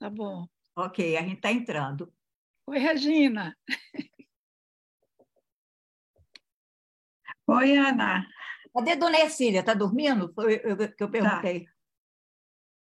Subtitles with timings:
[0.00, 0.48] Tá bom.
[0.74, 2.10] Ok, a gente está entrando.
[2.66, 3.54] Oi, Regina.
[7.46, 8.26] Oi, Ana.
[8.74, 9.60] Cadê Dona Ercília?
[9.60, 10.32] Está dormindo?
[10.32, 11.68] Foi o que eu perguntei.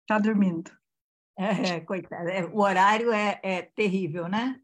[0.01, 0.69] Está tá dormindo.
[1.35, 2.29] É, coitada.
[2.31, 4.61] É, o horário é, é terrível, né?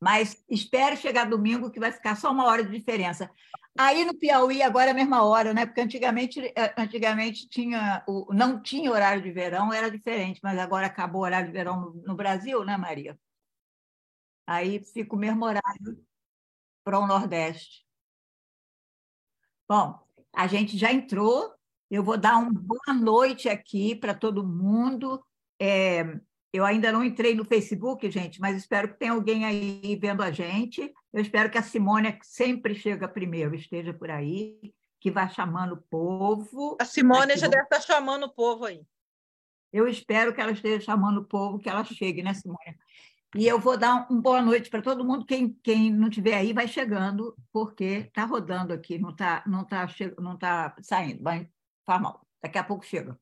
[0.00, 3.28] Mas espere chegar domingo, que vai ficar só uma hora de diferença.
[3.76, 5.66] Aí no Piauí agora é a mesma hora, né?
[5.66, 10.86] Porque antigamente, eh, antigamente tinha o, não tinha horário de verão, era diferente, mas agora
[10.86, 13.18] acabou o horário de verão no, no Brasil, né, Maria?
[14.46, 16.04] Aí fica o mesmo horário
[16.84, 17.84] para o Nordeste.
[19.68, 19.98] Bom,
[20.32, 21.52] a gente já entrou.
[21.90, 25.24] Eu vou dar uma boa noite aqui para todo mundo.
[25.60, 26.02] É,
[26.54, 30.30] eu ainda não entrei no Facebook, gente, mas espero que tenha alguém aí vendo a
[30.30, 30.94] gente.
[31.12, 35.72] Eu espero que a Simônia, que sempre chega primeiro, esteja por aí, que vá chamando
[35.72, 36.76] o povo.
[36.80, 38.80] A Simônia já deve estar chamando o povo aí.
[39.72, 42.78] Eu espero que ela esteja chamando o povo, que ela chegue, né, Simônia?
[43.34, 45.26] E eu vou dar uma boa noite para todo mundo.
[45.26, 49.88] Quem, quem não estiver aí vai chegando, porque está rodando aqui, não está não tá,
[50.20, 51.20] não tá saindo.
[51.20, 51.50] Vai,
[51.84, 52.24] faz mal.
[52.40, 53.18] Daqui a pouco chega.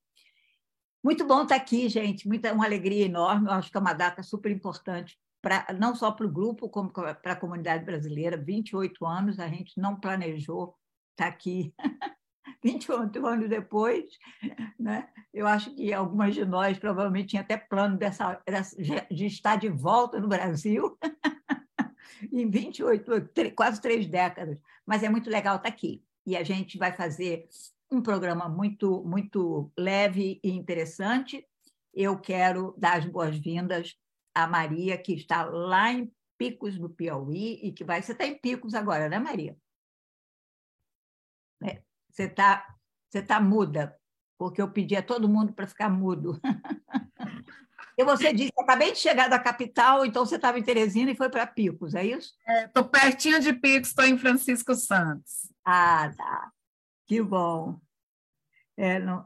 [1.02, 2.28] Muito bom estar aqui, gente.
[2.28, 3.48] Muita, uma alegria enorme.
[3.48, 6.90] Eu acho que é uma data super importante, pra, não só para o grupo, como
[6.90, 8.36] para a comunidade brasileira.
[8.36, 10.76] 28 anos, a gente não planejou
[11.10, 11.74] estar aqui
[12.62, 14.04] 28 anos depois.
[14.78, 15.08] Né?
[15.34, 18.40] Eu acho que algumas de nós provavelmente tinham até plano dessa,
[19.10, 20.96] de estar de volta no Brasil.
[22.32, 23.04] em 28,
[23.56, 24.56] quase três décadas.
[24.86, 26.04] Mas é muito legal estar aqui.
[26.24, 27.48] E a gente vai fazer
[27.92, 31.46] um programa muito, muito leve e interessante.
[31.92, 33.94] Eu quero dar as boas-vindas
[34.34, 38.02] à Maria, que está lá em Picos, no Piauí, e que vai.
[38.02, 39.56] Você está em Picos agora, né, Maria?
[41.62, 42.66] É, você está
[43.08, 43.94] você tá muda,
[44.38, 46.40] porque eu pedi a todo mundo para ficar mudo.
[47.98, 51.28] E você disse, acabei de chegar da capital, então você estava em Teresina e foi
[51.28, 52.34] para Picos, é isso?
[52.64, 55.52] Estou é, pertinho de Picos, estou em Francisco Santos.
[55.62, 56.50] Ah, tá.
[57.06, 57.80] Que bom.
[58.76, 59.24] É, não...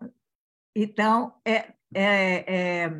[0.75, 2.91] Então, é, é, é,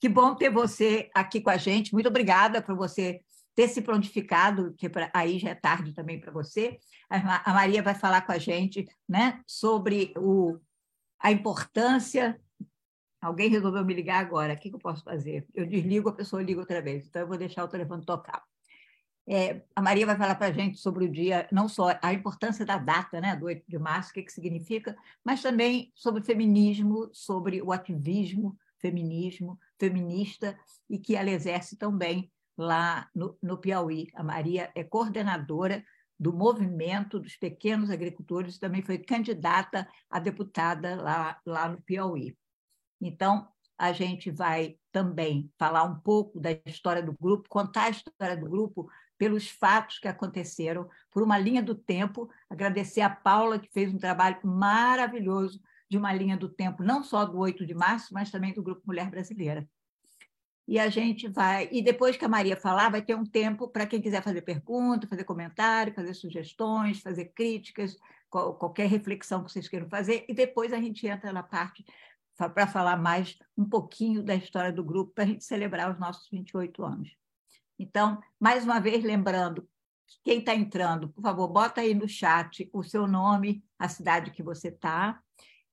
[0.00, 1.92] que bom ter você aqui com a gente.
[1.92, 3.20] Muito obrigada por você
[3.54, 6.78] ter se prontificado, que pra, aí já é tarde também para você.
[7.08, 10.58] A, Maria vai falar com a gente né, sobre o,
[11.20, 12.40] a importância.
[13.20, 15.46] Alguém resolveu me ligar agora, o que, que eu posso fazer?
[15.54, 18.42] Eu desligo, a pessoa liga outra vez, então eu vou deixar o telefone tocar.
[19.30, 22.66] É, a Maria vai falar para a gente sobre o dia, não só a importância
[22.66, 26.24] da data, né, do 8 de março, o que, que significa, mas também sobre o
[26.24, 30.58] feminismo, sobre o ativismo feminismo, feminista,
[30.88, 34.08] e que ela exerce também lá no, no Piauí.
[34.14, 35.84] A Maria é coordenadora
[36.18, 42.36] do movimento dos pequenos agricultores, também foi candidata a deputada lá, lá no Piauí.
[43.00, 43.48] Então,
[43.78, 48.48] a gente vai também falar um pouco da história do grupo, contar a história do
[48.48, 52.30] grupo pelos fatos que aconteceram, por uma linha do tempo.
[52.48, 55.60] Agradecer a Paula, que fez um trabalho maravilhoso
[55.90, 58.80] de uma linha do tempo, não só do 8 de março, mas também do Grupo
[58.86, 59.68] Mulher Brasileira.
[60.66, 61.68] E a gente vai.
[61.70, 65.06] E depois que a Maria falar, vai ter um tempo para quem quiser fazer pergunta,
[65.06, 67.98] fazer comentário, fazer sugestões, fazer críticas,
[68.30, 70.24] qualquer reflexão que vocês queiram fazer.
[70.30, 71.84] E depois a gente entra na parte
[72.54, 76.26] para falar mais um pouquinho da história do grupo, para a gente celebrar os nossos
[76.30, 77.20] 28 anos.
[77.80, 79.66] Então, mais uma vez, lembrando,
[80.22, 84.42] quem está entrando, por favor, bota aí no chat o seu nome, a cidade que
[84.42, 85.18] você está.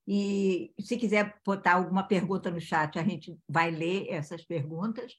[0.07, 5.13] E se quiser botar alguma pergunta no chat, a gente vai ler essas perguntas.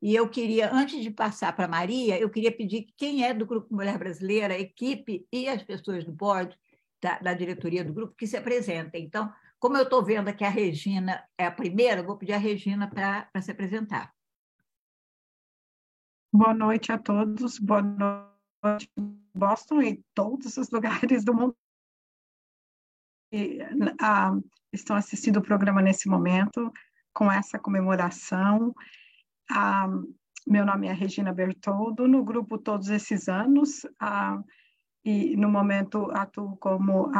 [0.00, 3.44] E eu queria, antes de passar para a Maria, eu queria pedir quem é do
[3.44, 6.56] Grupo Mulher Brasileira, a equipe e as pessoas do board,
[7.02, 9.04] da, da diretoria do grupo, que se apresentem.
[9.04, 12.88] Então, como eu estou vendo que a Regina é a primeira, vou pedir a Regina
[12.88, 14.10] para se apresentar.
[16.32, 18.88] Boa noite a todos, boa noite
[19.34, 21.56] Boston e todos os lugares do mundo
[23.32, 26.72] que uh, estão assistindo o programa nesse momento,
[27.12, 28.72] com essa comemoração.
[29.50, 30.14] Uh,
[30.46, 34.44] meu nome é Regina Bertoldo, no grupo todos esses anos, uh,
[35.04, 37.10] e no momento atuo como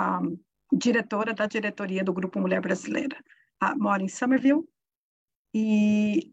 [0.73, 3.17] diretora da diretoria do Grupo Mulher Brasileira.
[3.77, 4.69] moro em Somerville
[5.53, 6.31] e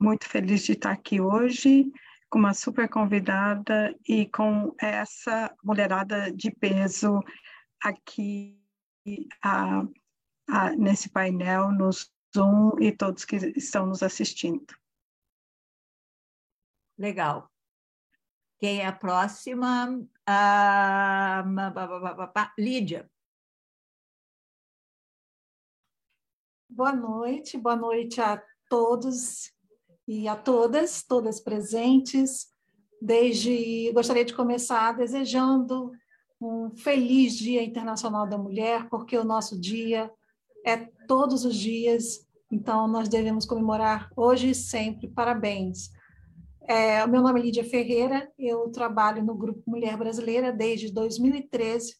[0.00, 1.90] muito feliz de estar aqui hoje
[2.30, 7.20] com uma super convidada e com essa mulherada de peso
[7.82, 8.60] aqui
[9.42, 9.82] a,
[10.48, 11.90] a, nesse painel, no
[12.36, 14.66] Zoom e todos que estão nos assistindo.
[16.96, 17.50] Legal.
[18.58, 20.06] Quem é a próxima?
[20.26, 21.44] Ah,
[22.58, 23.10] Lídia.
[26.68, 29.56] Boa noite, boa noite a todos
[30.08, 32.48] e a todas, todas presentes.
[33.00, 35.92] Desde gostaria de começar desejando
[36.40, 40.10] um feliz Dia Internacional da Mulher, porque o nosso dia
[40.66, 40.76] é
[41.06, 45.08] todos os dias, então nós devemos comemorar hoje e sempre.
[45.08, 45.90] Parabéns.
[46.62, 51.94] É, meu nome é Lídia Ferreira, eu trabalho no Grupo Mulher Brasileira desde 2013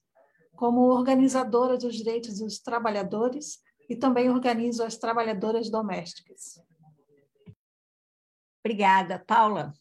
[0.56, 6.60] como organizadora dos direitos dos trabalhadores e também organizo as trabalhadoras domésticas.
[8.64, 9.18] Obrigada.
[9.18, 9.72] Paula?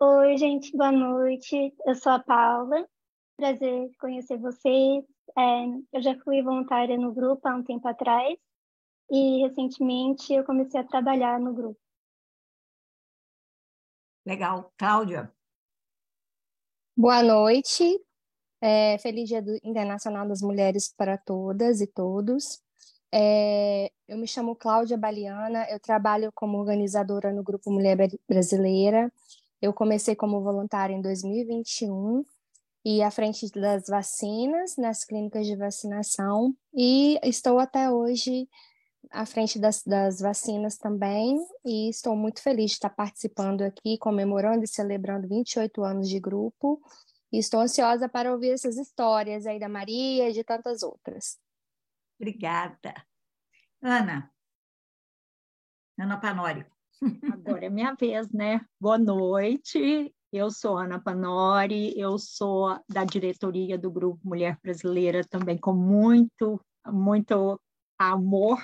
[0.00, 1.74] Oi, gente, boa noite.
[1.86, 2.88] Eu sou a Paula.
[3.36, 5.04] Prazer conhecer vocês.
[5.38, 8.36] É, eu já fui voluntária no grupo há um tempo atrás
[9.10, 11.80] e recentemente eu comecei a trabalhar no grupo.
[14.26, 14.72] Legal.
[14.76, 15.32] Cláudia?
[16.96, 17.84] Boa noite.
[18.60, 22.62] É, feliz Dia Internacional das Mulheres para todas e todos.
[23.14, 27.96] É, eu me chamo Cláudia Baliana, eu trabalho como organizadora no Grupo Mulher
[28.28, 29.12] Brasileira.
[29.60, 32.24] Eu comecei como voluntária em 2021
[32.84, 38.48] e à frente das vacinas, nas clínicas de vacinação, e estou até hoje
[39.10, 44.64] à frente das, das vacinas também, e estou muito feliz de estar participando aqui, comemorando
[44.64, 46.80] e celebrando 28 anos de grupo,
[47.32, 51.38] e estou ansiosa para ouvir essas histórias aí da Maria e de tantas outras.
[52.22, 52.94] Obrigada.
[53.82, 54.30] Ana.
[55.98, 56.64] Ana Panori.
[57.32, 58.64] Agora é minha vez, né?
[58.78, 60.14] Boa noite.
[60.32, 66.64] Eu sou Ana Panori, eu sou da diretoria do Grupo Mulher Brasileira também com muito,
[66.86, 67.60] muito
[67.98, 68.62] amor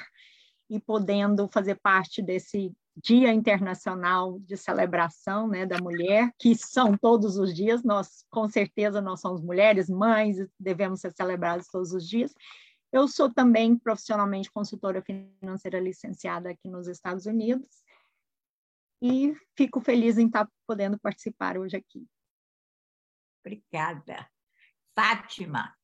[0.71, 7.37] e podendo fazer parte desse Dia Internacional de Celebração né, da Mulher, que são todos
[7.37, 12.33] os dias, nós, com certeza, nós somos mulheres, mães, devemos ser celebradas todos os dias.
[12.93, 17.83] Eu sou também profissionalmente consultora financeira licenciada aqui nos Estados Unidos
[19.03, 22.07] e fico feliz em estar podendo participar hoje aqui.
[23.45, 24.29] Obrigada.
[24.95, 25.78] Fátima.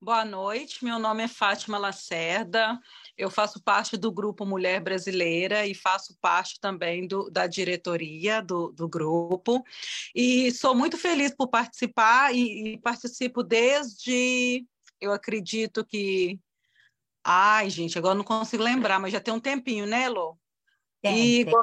[0.00, 2.78] Boa noite, meu nome é Fátima Lacerda,
[3.16, 8.70] eu faço parte do Grupo Mulher Brasileira e faço parte também do, da diretoria do,
[8.70, 9.64] do grupo.
[10.14, 14.64] E sou muito feliz por participar e, e participo desde,
[15.00, 16.38] eu acredito que.
[17.24, 20.38] Ai, gente, agora não consigo lembrar, mas já tem um tempinho, né, Lô?
[21.02, 21.54] Tem, e, tem.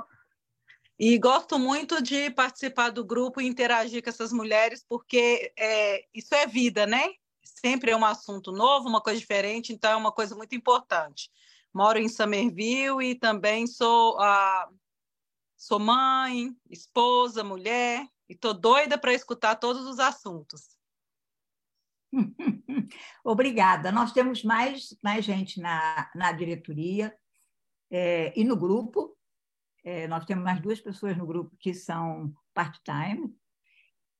[0.99, 6.35] e gosto muito de participar do grupo e interagir com essas mulheres, porque é, isso
[6.35, 7.13] é vida, né?
[7.65, 11.31] Sempre é um assunto novo, uma coisa diferente, então é uma coisa muito importante.
[11.73, 14.69] Moro em Somerville e também sou, a,
[15.57, 20.77] sou mãe, esposa, mulher, e estou doida para escutar todos os assuntos.
[23.25, 23.91] Obrigada.
[23.91, 27.17] Nós temos mais, mais gente na, na diretoria
[27.89, 29.17] é, e no grupo.
[29.83, 33.35] É, nós temos mais duas pessoas no grupo que são part-time,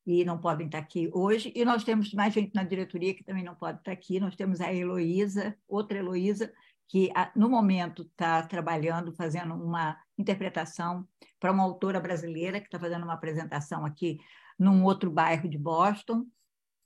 [0.05, 1.51] e não podem estar aqui hoje.
[1.55, 4.19] E nós temos mais gente na diretoria que também não pode estar aqui.
[4.19, 6.53] Nós temos a Heloísa, outra Heloísa,
[6.87, 11.07] que no momento está trabalhando, fazendo uma interpretação
[11.39, 14.19] para uma autora brasileira que está fazendo uma apresentação aqui
[14.59, 16.25] num outro bairro de Boston.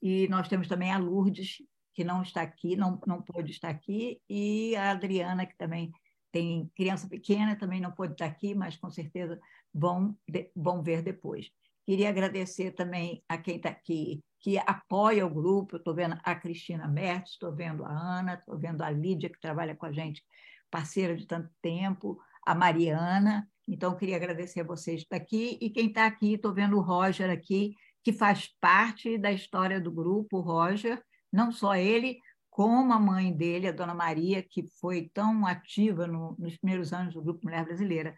[0.00, 1.58] E nós temos também a Lourdes,
[1.92, 5.92] que não está aqui, não, não pôde estar aqui, e a Adriana, que também
[6.32, 9.38] tem criança pequena, também não pôde estar aqui, mas com certeza
[9.74, 10.16] vão,
[10.56, 11.50] vão ver depois.
[11.90, 15.76] Queria agradecer também a quem está aqui, que apoia o grupo.
[15.76, 19.74] Estou vendo a Cristina Mertz, estou vendo a Ana, estou vendo a Lídia, que trabalha
[19.74, 20.22] com a gente,
[20.70, 22.16] parceira de tanto tempo,
[22.46, 23.44] a Mariana.
[23.66, 25.58] Então, queria agradecer a vocês daqui.
[25.60, 29.90] E quem está aqui, estou vendo o Roger aqui, que faz parte da história do
[29.90, 35.10] grupo, o Roger, não só ele, como a mãe dele, a dona Maria, que foi
[35.12, 38.14] tão ativa no, nos primeiros anos do Grupo Mulher Brasileira.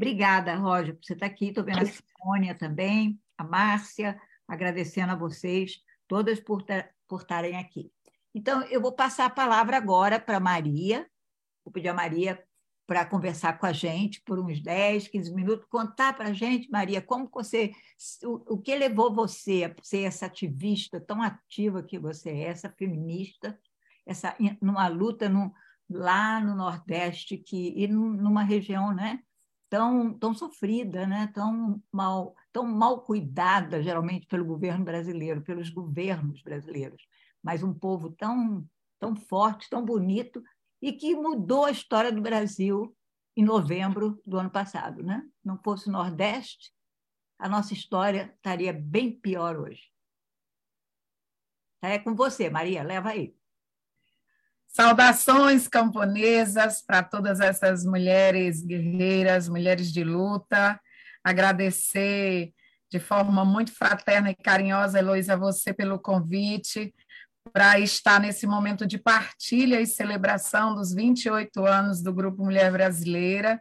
[0.00, 1.48] Obrigada, Roger, por você estar aqui.
[1.48, 6.64] Estou vendo a Simônia também, a Márcia, agradecendo a vocês todas por,
[7.06, 7.92] por estarem aqui.
[8.34, 11.06] Então, eu vou passar a palavra agora para a Maria.
[11.62, 12.42] Vou pedir a Maria
[12.86, 17.02] para conversar com a gente por uns 10, 15 minutos, contar para a gente, Maria,
[17.02, 17.70] como você,
[18.24, 22.70] o, o que levou você a ser essa ativista tão ativa que você é, essa
[22.70, 23.60] feminista,
[24.06, 25.52] essa numa luta no,
[25.90, 29.22] lá no Nordeste que e numa região, né,
[29.70, 31.28] tão, tão sofrida, né?
[31.28, 37.06] tão, mal, tão mal cuidada, geralmente, pelo governo brasileiro, pelos governos brasileiros,
[37.42, 40.42] mas um povo tão, tão forte, tão bonito,
[40.82, 42.94] e que mudou a história do Brasil
[43.36, 45.02] em novembro do ano passado.
[45.02, 45.22] Né?
[45.42, 46.72] Não fosse o Nordeste,
[47.38, 49.90] a nossa história estaria bem pior hoje.
[51.80, 53.34] É com você, Maria, leva aí.
[54.72, 60.80] Saudações camponesas para todas essas mulheres guerreiras, mulheres de luta.
[61.24, 62.52] Agradecer
[62.90, 66.94] de forma muito fraterna e carinhosa, Heloísa, você pelo convite
[67.52, 73.60] para estar nesse momento de partilha e celebração dos 28 anos do Grupo Mulher Brasileira.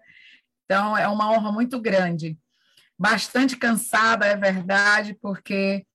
[0.65, 2.37] Então, é uma honra muito grande.
[2.97, 5.85] Bastante cansada, é verdade, porque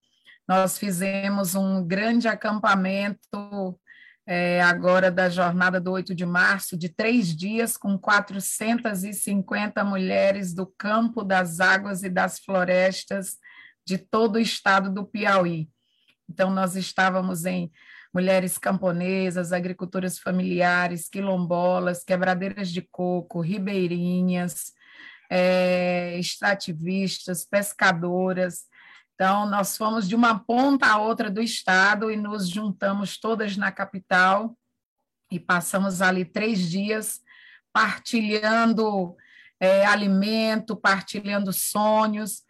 [0.48, 3.78] nós fizemos um grande acampamento
[4.26, 10.66] é, agora da jornada do 8 de março, de três dias, com 450 mulheres do
[10.66, 13.36] campo, das águas e das florestas
[13.84, 15.68] de todo o estado do Piauí.
[16.28, 17.70] Então, nós estávamos em
[18.12, 24.72] mulheres camponesas, agricultoras familiares, quilombolas, quebradeiras de coco, ribeirinhas,
[25.28, 28.66] é, extrativistas, pescadoras,
[29.14, 33.70] então, nós fomos de uma ponta a outra do estado e nos juntamos todas na
[33.70, 34.56] capital
[35.30, 37.20] e passamos ali três dias
[37.72, 39.16] partilhando
[39.60, 42.42] é, alimento, partilhando sonhos,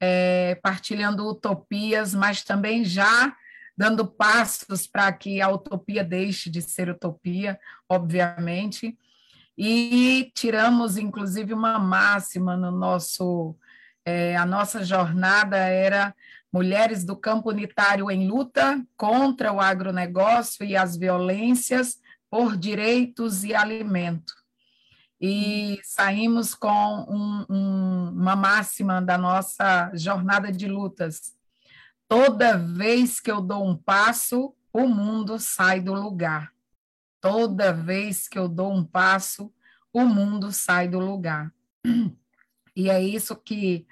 [0.00, 3.36] é, partilhando utopias, mas também já
[3.76, 8.96] dando passos para que a utopia deixe de ser utopia, obviamente.
[9.58, 13.56] E tiramos, inclusive, uma máxima no nosso
[14.04, 16.14] é, a nossa jornada era
[16.52, 23.54] Mulheres do Campo Unitário em Luta contra o Agronegócio e as Violências por Direitos e
[23.54, 24.34] Alimento.
[25.20, 31.34] E saímos com um, um, uma máxima da nossa jornada de lutas.
[32.08, 36.52] Toda vez que eu dou um passo, o mundo sai do lugar.
[37.20, 39.50] Toda vez que eu dou um passo,
[39.92, 41.50] o mundo sai do lugar.
[42.74, 43.86] E é isso que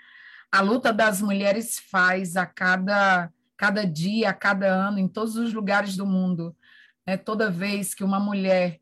[0.50, 5.52] a luta das mulheres faz a cada, cada dia, a cada ano, em todos os
[5.52, 6.56] lugares do mundo.
[7.06, 8.80] É, toda vez que uma mulher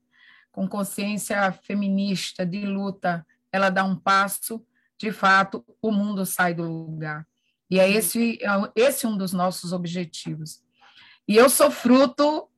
[0.50, 4.64] com consciência feminista de luta, ela dá um passo,
[4.98, 7.26] de fato, o mundo sai do lugar.
[7.70, 10.60] E é esse, é esse um dos nossos objetivos.
[11.28, 12.48] E eu sou fruto,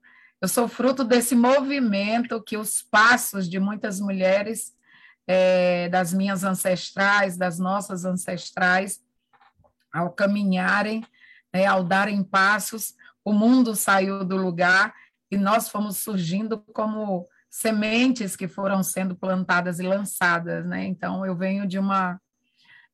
[0.40, 4.73] eu sou fruto desse movimento que os passos de muitas mulheres
[5.32, 9.00] é, das minhas ancestrais, das nossas ancestrais,
[9.92, 11.06] ao caminharem,
[11.54, 12.94] né, ao darem passos,
[13.25, 14.92] o mundo saiu do lugar
[15.30, 20.84] e nós fomos surgindo como sementes que foram sendo plantadas e lançadas, né?
[20.84, 22.20] Então eu venho de uma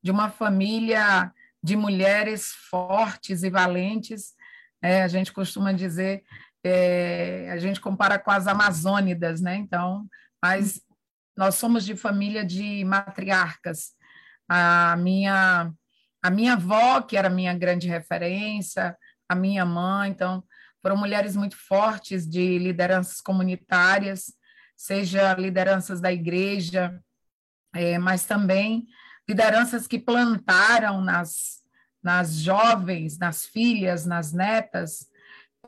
[0.02, 4.34] de uma família de mulheres fortes e valentes.
[4.82, 6.22] É, a gente costuma dizer,
[6.62, 9.56] é, a gente compara com as amazônidas, né?
[9.56, 10.06] Então,
[10.42, 10.85] mas
[11.36, 13.94] nós somos de família de matriarcas.
[14.48, 15.72] A minha,
[16.22, 18.96] a minha avó, que era minha grande referência,
[19.28, 20.42] a minha mãe, então,
[20.80, 24.32] foram mulheres muito fortes de lideranças comunitárias,
[24.76, 27.02] seja lideranças da igreja,
[27.74, 28.86] é, mas também
[29.28, 31.62] lideranças que plantaram nas,
[32.02, 35.08] nas jovens, nas filhas, nas netas,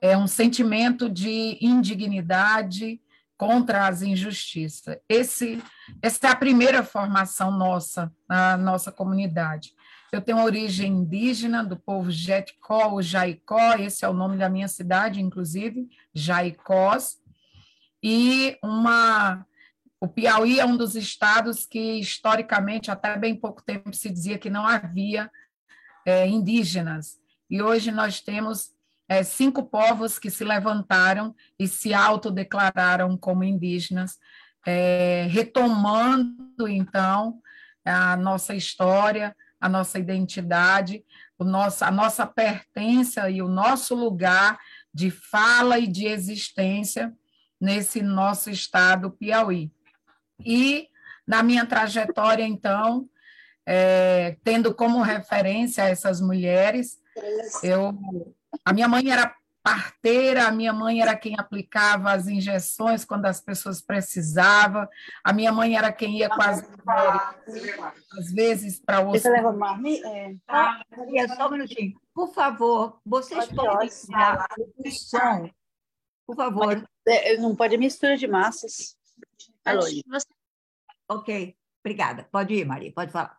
[0.00, 3.00] é um sentimento de indignidade,
[3.38, 4.99] contra as injustiças.
[5.09, 5.62] Esse,
[6.02, 9.73] essa é a primeira formação nossa, na nossa comunidade.
[10.12, 14.66] Eu tenho origem indígena do povo Jeticó ou Jaicó, esse é o nome da minha
[14.66, 17.18] cidade, inclusive, Jaicós,
[18.02, 19.47] e uma
[20.00, 24.49] o Piauí é um dos estados que, historicamente, até bem pouco tempo, se dizia que
[24.49, 25.28] não havia
[26.07, 27.18] é, indígenas.
[27.50, 28.73] E hoje nós temos
[29.08, 34.18] é, cinco povos que se levantaram e se autodeclararam como indígenas,
[34.66, 37.40] é, retomando, então,
[37.84, 41.02] a nossa história, a nossa identidade,
[41.38, 44.58] o nosso, a nossa pertença e o nosso lugar
[44.92, 47.12] de fala e de existência
[47.60, 49.72] nesse nosso estado Piauí.
[50.44, 50.88] E,
[51.26, 53.08] na minha trajetória, então,
[53.66, 56.98] é, tendo como referência essas mulheres,
[57.62, 57.98] eu
[58.68, 63.40] a minha mãe era parteira, a minha mãe era quem aplicava as injeções quando as
[63.40, 64.87] pessoas precisavam,
[65.25, 67.22] a minha mãe era quem ia com as mulheres,
[68.18, 69.54] às vezes, para o hospital.
[70.04, 70.34] É.
[70.48, 71.98] Ah, Maria, só um minutinho.
[72.14, 75.50] Por favor, vocês podem tirar o som,
[76.26, 76.88] por favor.
[77.06, 78.96] É, não pode mistura de massas.
[81.08, 82.28] Ok, obrigada.
[82.30, 83.38] Pode ir, Maria, pode falar.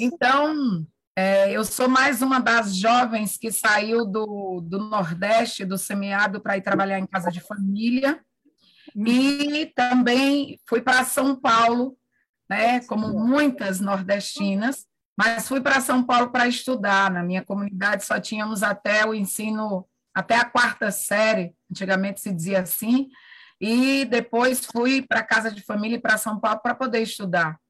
[0.00, 0.86] Então,
[1.20, 6.56] é, eu sou mais uma das jovens que saiu do, do Nordeste, do semiárido, para
[6.56, 8.18] ir trabalhar em casa de família.
[8.96, 11.94] E também fui para São Paulo,
[12.48, 17.10] né, como muitas nordestinas, mas fui para São Paulo para estudar.
[17.10, 22.62] Na minha comunidade só tínhamos até o ensino até a quarta série, antigamente se dizia
[22.62, 23.08] assim,
[23.60, 27.60] e depois fui para casa de família e para São Paulo para poder estudar.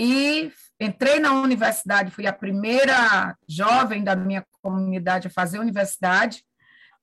[0.00, 6.44] E entrei na universidade, fui a primeira jovem da minha comunidade a fazer universidade.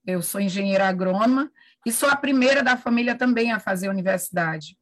[0.08, 1.52] Eu sou engenheira agrônoma
[1.86, 4.78] e sou a primeira da família também a fazer universidade.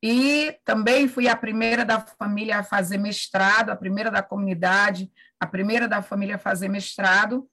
[0.00, 5.46] E também fui a primeira da família a fazer mestrado, a primeira da comunidade, a
[5.46, 7.48] primeira da família a fazer mestrado.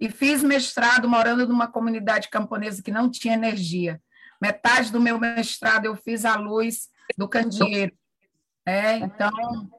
[0.00, 4.00] E fiz mestrado morando numa comunidade camponesa que não tinha energia.
[4.42, 7.96] Metade do meu mestrado eu fiz à luz do candeeiro.
[8.66, 9.30] É, então,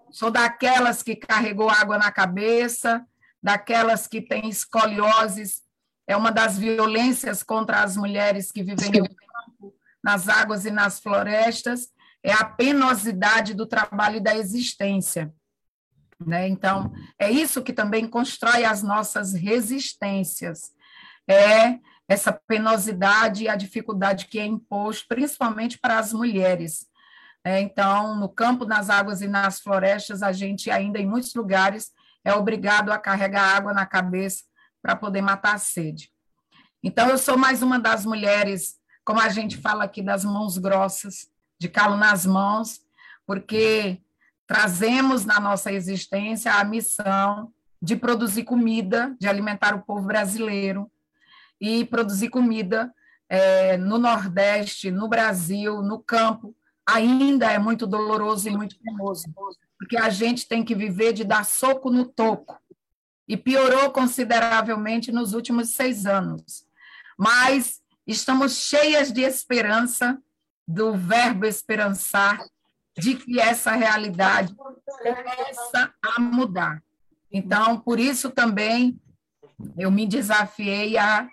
[0.10, 3.06] sou daquelas que carregou água na cabeça,
[3.44, 5.62] daquelas que têm escolioses,
[6.08, 11.02] é uma das violências contra as mulheres que vivem no campo, nas águas e nas
[11.02, 11.90] florestas,
[12.24, 15.34] é a penosidade do trabalho e da existência.
[16.26, 16.48] Né?
[16.48, 20.72] Então, é isso que também constrói as nossas resistências.
[21.28, 21.78] É
[22.08, 26.88] essa penosidade e a dificuldade que é imposto, principalmente para as mulheres.
[27.48, 31.94] É, então, no campo, nas águas e nas florestas, a gente ainda, em muitos lugares,
[32.22, 34.44] é obrigado a carregar água na cabeça
[34.82, 36.12] para poder matar a sede.
[36.84, 38.76] Então, eu sou mais uma das mulheres,
[39.06, 42.82] como a gente fala aqui, das mãos grossas, de calo nas mãos,
[43.26, 44.02] porque
[44.46, 50.92] trazemos na nossa existência a missão de produzir comida, de alimentar o povo brasileiro,
[51.62, 52.94] e produzir comida
[53.30, 56.54] é, no Nordeste, no Brasil, no campo,
[56.88, 59.26] ainda é muito doloroso e muito penoso,
[59.78, 62.58] porque a gente tem que viver de dar soco no toco,
[63.28, 66.66] e piorou consideravelmente nos últimos seis anos.
[67.18, 70.18] Mas estamos cheias de esperança,
[70.66, 72.40] do verbo esperançar,
[72.98, 76.82] de que essa realidade começa a mudar.
[77.32, 79.00] Então, por isso também
[79.78, 81.28] eu me desafiei a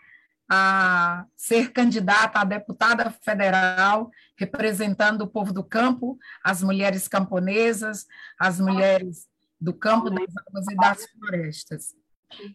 [0.57, 8.07] a ser candidata a deputada federal, representando o povo do campo, as mulheres camponesas,
[8.39, 9.27] as mulheres
[9.61, 11.95] do campo, das águas e das florestas.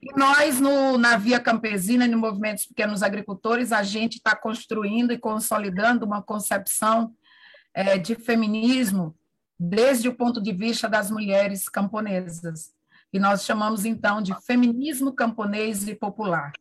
[0.02, 5.12] E nós, no, na Via Campesina, no Movimento dos Pequenos Agricultores, a gente está construindo
[5.12, 7.13] e consolidando uma concepção
[7.74, 9.13] é, de feminismo
[9.60, 12.74] desde o ponto de vista das mulheres camponesas.
[13.12, 16.54] E nós chamamos, então, de feminismo camponês e popular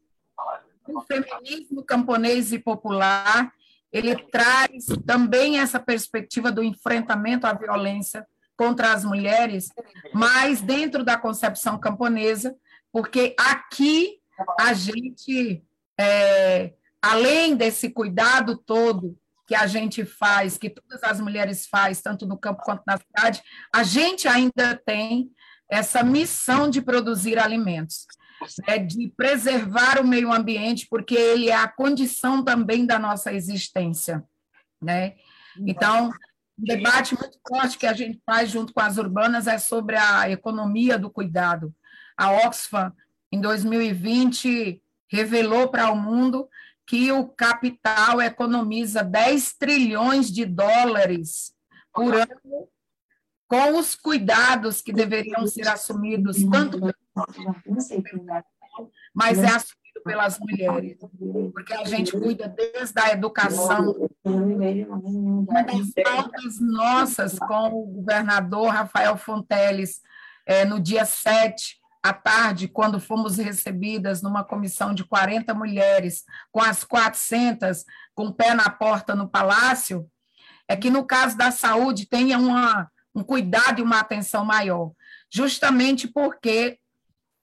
[0.94, 3.52] o feminismo camponês e popular,
[3.92, 9.70] ele traz também essa perspectiva do enfrentamento à violência contra as mulheres,
[10.12, 12.54] mas dentro da concepção camponesa,
[12.92, 14.18] porque aqui
[14.58, 15.62] a gente,
[15.98, 22.26] é, além desse cuidado todo que a gente faz, que todas as mulheres faz, tanto
[22.26, 23.42] no campo quanto na cidade,
[23.74, 25.30] a gente ainda tem
[25.70, 28.06] essa missão de produzir alimentos
[28.66, 34.24] né, de preservar o meio ambiente, porque ele é a condição também da nossa existência.
[34.80, 35.16] Né?
[35.58, 36.10] Então,
[36.58, 40.30] um debate muito forte que a gente faz junto com as urbanas é sobre a
[40.30, 41.74] economia do cuidado.
[42.16, 42.92] A Oxfam,
[43.30, 46.48] em 2020, revelou para o mundo
[46.86, 51.52] que o capital economiza 10 trilhões de dólares
[51.92, 52.68] por ano
[53.46, 56.78] com os cuidados que deveriam ser assumidos tanto
[59.14, 60.98] mas é assumido pelas mulheres,
[61.52, 64.08] porque a gente cuida desde a educação.
[64.24, 70.00] Uma das pautas nossas com o governador Rafael Fonteles,
[70.46, 76.60] é, no dia 7, à tarde, quando fomos recebidas numa comissão de 40 mulheres, com
[76.60, 80.08] as 400 com o pé na porta no palácio,
[80.68, 84.92] é que no caso da saúde tenha uma, um cuidado e uma atenção maior,
[85.30, 86.78] justamente porque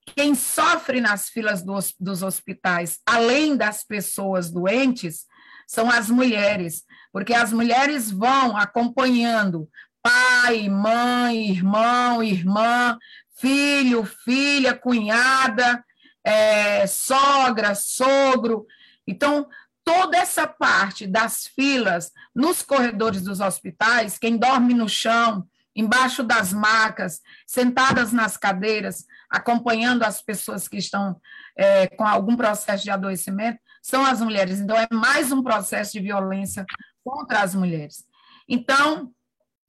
[0.06, 5.26] quem sofre nas filas dos, dos hospitais, além das pessoas doentes,
[5.68, 9.68] são as mulheres, porque as mulheres vão acompanhando
[10.02, 12.98] pai, mãe, irmão, irmã,
[13.40, 15.84] filho, filha, cunhada,
[16.24, 18.66] é, sogra, sogro.
[19.08, 19.48] Então,
[19.84, 26.54] toda essa parte das filas nos corredores dos hospitais, quem dorme no chão, embaixo das
[26.54, 31.20] macas, sentadas nas cadeiras, acompanhando as pessoas que estão
[31.58, 34.60] é, com algum processo de adoecimento, são as mulheres.
[34.60, 36.66] Então, é mais um processo de violência
[37.04, 38.06] contra as mulheres.
[38.48, 39.12] Então,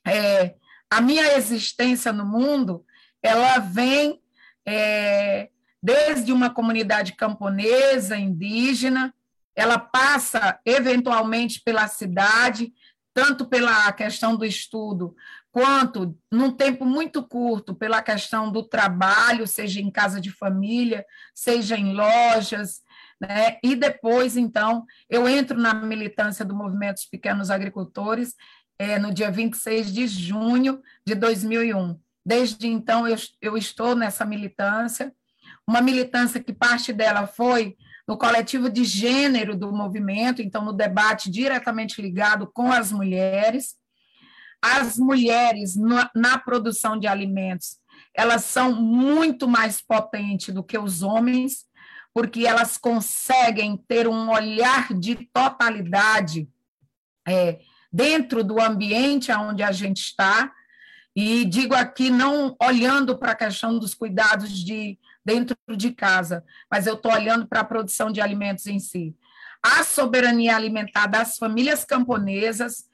[0.06, 0.54] é,
[0.88, 2.84] a minha existência no mundo,
[3.20, 4.22] ela vem
[4.64, 5.48] é,
[5.82, 9.12] desde uma comunidade camponesa, indígena,
[9.54, 12.72] ela passa eventualmente pela cidade,
[13.12, 15.16] tanto pela questão do estudo
[15.56, 21.02] quanto, num tempo muito curto, pela questão do trabalho, seja em casa de família,
[21.34, 22.82] seja em lojas,
[23.18, 23.56] né?
[23.62, 28.34] E depois, então, eu entro na militância do Movimento dos Pequenos Agricultores
[28.78, 31.98] é, no dia 26 de junho de 2001.
[32.22, 35.10] Desde então, eu, eu estou nessa militância,
[35.66, 41.30] uma militância que parte dela foi no coletivo de gênero do movimento, então, no debate
[41.30, 43.74] diretamente ligado com as mulheres.
[44.62, 47.78] As mulheres na, na produção de alimentos,
[48.14, 51.66] elas são muito mais potentes do que os homens,
[52.12, 56.48] porque elas conseguem ter um olhar de totalidade
[57.28, 57.60] é,
[57.92, 60.52] dentro do ambiente onde a gente está,
[61.14, 66.86] e digo aqui não olhando para a questão dos cuidados de dentro de casa, mas
[66.86, 69.16] eu estou olhando para a produção de alimentos em si.
[69.62, 72.85] A soberania alimentar das famílias camponesas,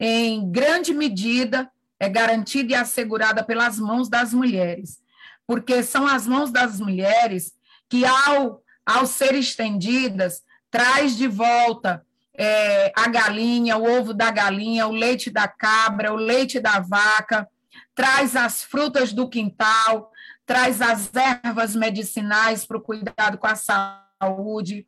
[0.00, 4.98] em grande medida, é garantida e assegurada pelas mãos das mulheres,
[5.46, 7.52] porque são as mãos das mulheres
[7.88, 14.86] que, ao ao ser estendidas, traz de volta é, a galinha, o ovo da galinha,
[14.86, 17.48] o leite da cabra, o leite da vaca,
[17.94, 20.10] traz as frutas do quintal,
[20.46, 24.86] traz as ervas medicinais para o cuidado com a saúde,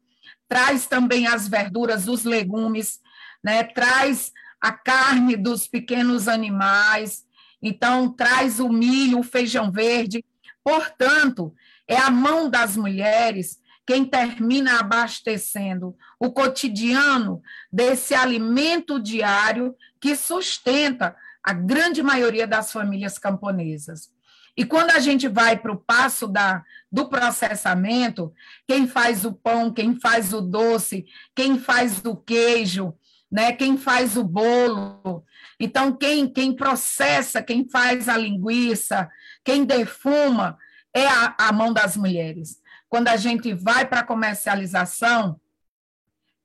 [0.48, 3.00] traz também as verduras, os legumes,
[3.44, 3.62] né?
[3.62, 7.26] traz a carne dos pequenos animais,
[7.60, 10.24] então traz o milho, o feijão verde.
[10.62, 11.52] Portanto,
[11.88, 21.16] é a mão das mulheres quem termina abastecendo o cotidiano desse alimento diário que sustenta
[21.42, 24.12] a grande maioria das famílias camponesas.
[24.56, 28.32] E quando a gente vai para o passo da, do processamento,
[28.68, 32.94] quem faz o pão, quem faz o doce, quem faz o queijo,
[33.32, 35.24] né, quem faz o bolo,
[35.58, 39.08] então quem, quem processa, quem faz a linguiça,
[39.42, 40.58] quem defuma,
[40.94, 42.60] é a, a mão das mulheres.
[42.90, 45.40] Quando a gente vai para a comercialização,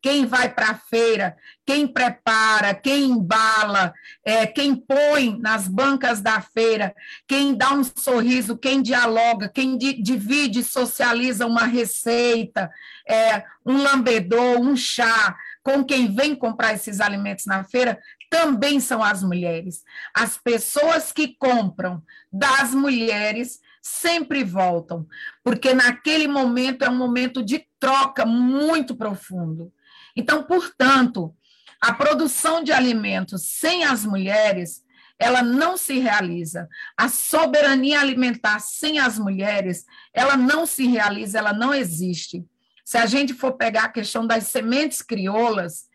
[0.07, 3.93] quem vai para a feira, quem prepara, quem embala,
[4.23, 6.95] é, quem põe nas bancas da feira,
[7.27, 12.71] quem dá um sorriso, quem dialoga, quem di divide, socializa uma receita,
[13.05, 19.03] é, um lambedor, um chá, com quem vem comprar esses alimentos na feira, também são
[19.03, 19.83] as mulheres.
[20.13, 25.05] As pessoas que compram das mulheres sempre voltam,
[25.43, 29.69] porque naquele momento é um momento de troca muito profundo.
[30.17, 31.33] Então, portanto,
[31.79, 34.83] a produção de alimentos sem as mulheres,
[35.19, 36.67] ela não se realiza.
[36.97, 42.43] A soberania alimentar sem as mulheres, ela não se realiza, ela não existe.
[42.83, 45.85] Se a gente for pegar a questão das sementes crioulas,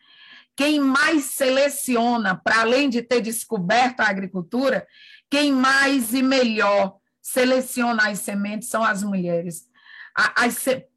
[0.55, 4.87] quem mais seleciona, para além de ter descoberto a agricultura,
[5.29, 9.67] quem mais e melhor seleciona as sementes são as mulheres.
[10.15, 10.47] A, a,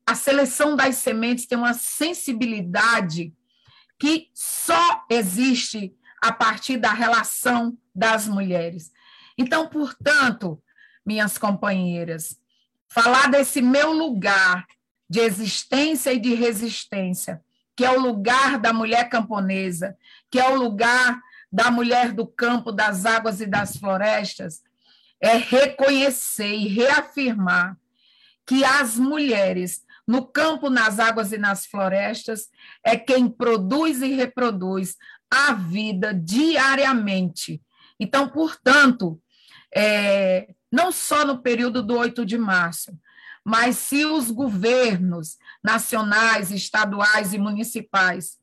[0.06, 3.32] a seleção das sementes tem uma sensibilidade
[3.98, 8.92] que só existe a partir da relação das mulheres.
[9.38, 10.62] Então, portanto,
[11.04, 12.38] minhas companheiras,
[12.88, 14.66] falar desse meu lugar
[15.08, 17.42] de existência e de resistência,
[17.76, 19.96] que é o lugar da mulher camponesa,
[20.30, 21.20] que é o lugar
[21.52, 24.62] da mulher do campo, das águas e das florestas,
[25.20, 27.78] é reconhecer e reafirmar
[28.46, 32.48] que as mulheres no campo, nas águas e nas florestas
[32.84, 34.96] é quem produz e reproduz
[35.28, 37.60] a vida diariamente.
[37.98, 39.20] Então, portanto,
[39.74, 42.96] é, não só no período do 8 de março,
[43.44, 48.38] mas se os governos nacionais, estaduais e municipais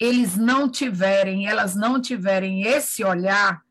[0.00, 3.62] eles não tiverem, elas não tiverem esse olhar,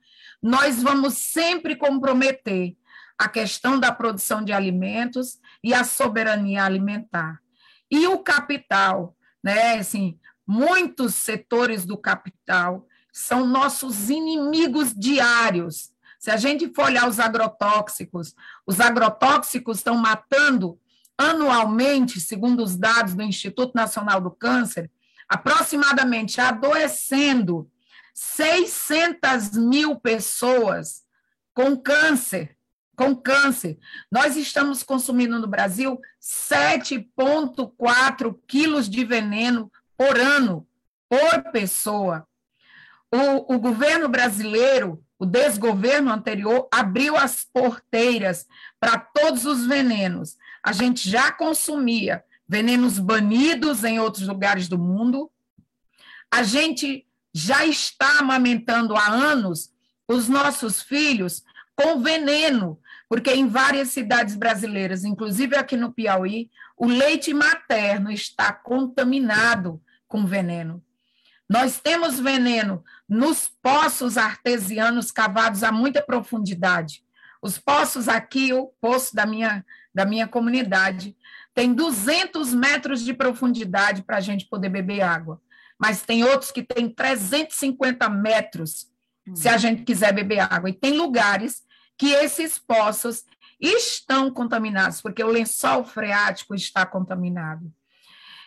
[0.42, 2.76] nós vamos sempre comprometer
[3.18, 7.40] a questão da produção de alimentos e a soberania alimentar.
[7.90, 15.92] E o capital, né, assim, muitos setores do capital são nossos inimigos diários.
[16.20, 20.80] Se a gente for olhar os agrotóxicos, os agrotóxicos estão matando
[21.18, 24.90] anualmente, segundo os dados do Instituto Nacional do Câncer,
[25.30, 27.70] aproximadamente adoecendo
[28.14, 31.04] 600 mil pessoas
[31.54, 32.58] com câncer,
[32.96, 33.78] com câncer.
[34.12, 40.68] Nós estamos consumindo no Brasil 7,4 quilos de veneno por ano,
[41.10, 42.28] por pessoa.
[43.12, 48.48] O, o governo brasileiro, o desgoverno anterior, abriu as porteiras
[48.80, 50.38] para todos os venenos.
[50.64, 55.32] A gente já consumia venenos banidos em outros lugares do mundo.
[56.32, 59.72] A gente já está amamentando há anos
[60.08, 61.44] os nossos filhos
[61.76, 62.80] com veneno,
[63.14, 70.26] porque em várias cidades brasileiras, inclusive aqui no Piauí, o leite materno está contaminado com
[70.26, 70.84] veneno.
[71.48, 77.04] Nós temos veneno nos poços artesianos cavados a muita profundidade.
[77.40, 81.16] Os poços aqui, o poço da minha, da minha comunidade,
[81.54, 85.40] tem 200 metros de profundidade para a gente poder beber água.
[85.78, 88.88] Mas tem outros que têm 350 metros,
[89.28, 89.36] hum.
[89.36, 90.72] se a gente quiser beber água.
[90.72, 91.62] E tem lugares
[92.04, 93.24] que esses poços
[93.62, 97.72] estão contaminados, porque o lençol freático está contaminado.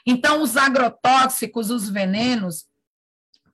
[0.05, 2.67] Então, os agrotóxicos, os venenos,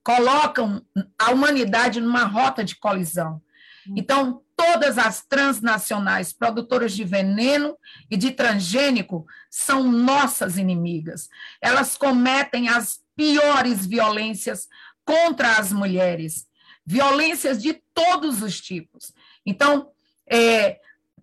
[0.03, 0.85] colocam
[1.17, 3.41] a humanidade numa rota de colisão.
[3.87, 3.93] Hum.
[3.95, 7.77] Então, todas as transnacionais produtoras de veneno
[8.11, 11.29] e de transgênico são nossas inimigas.
[11.61, 14.67] Elas cometem as piores violências
[15.05, 16.45] contra as mulheres,
[16.85, 19.13] violências de todos os tipos.
[19.45, 19.92] Então,
[20.27, 20.79] é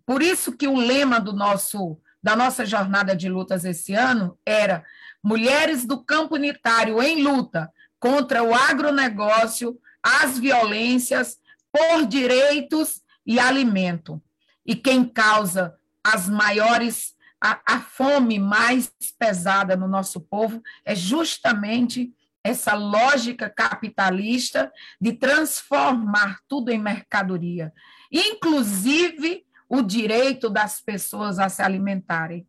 [0.07, 4.85] por isso que o lema do nosso da nossa jornada de lutas esse ano era
[5.23, 11.39] Mulheres do Campo Unitário em luta contra o agronegócio, as violências
[11.71, 14.21] por direitos e alimento.
[14.65, 22.13] E quem causa as maiores, a, a fome mais pesada no nosso povo é justamente
[22.43, 27.73] essa lógica capitalista de transformar tudo em mercadoria,
[28.11, 32.47] inclusive o direito das pessoas a se alimentarem.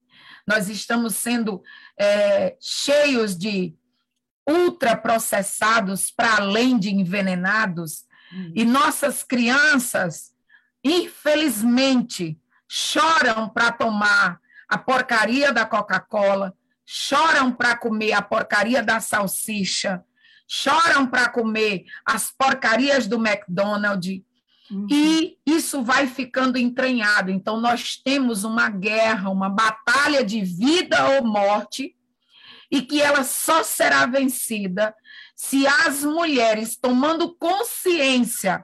[0.48, 1.62] Nós estamos sendo
[1.98, 3.76] é, cheios de
[4.50, 8.52] ultraprocessados para além de envenenados, hum.
[8.56, 10.34] e nossas crianças,
[10.84, 20.04] infelizmente, choram para tomar a porcaria da Coca-Cola, choram para comer a porcaria da salsicha,
[20.48, 24.22] choram para comer as porcarias do McDonald's,
[24.72, 24.88] uhum.
[24.90, 27.30] e isso vai ficando entranhado.
[27.30, 31.96] Então, nós temos uma guerra, uma batalha de vida ou morte
[32.72, 34.96] e que ela só será vencida
[35.36, 38.64] se as mulheres, tomando consciência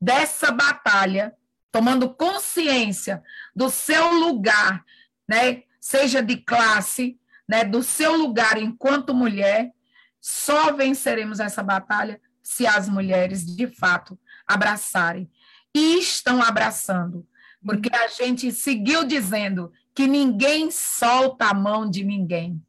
[0.00, 1.34] dessa batalha,
[1.72, 3.22] tomando consciência
[3.54, 4.84] do seu lugar,
[5.28, 7.18] né, seja de classe,
[7.48, 9.72] né, do seu lugar enquanto mulher,
[10.20, 15.30] só venceremos essa batalha se as mulheres de fato abraçarem.
[15.74, 17.26] E estão abraçando,
[17.64, 22.60] porque a gente seguiu dizendo que ninguém solta a mão de ninguém.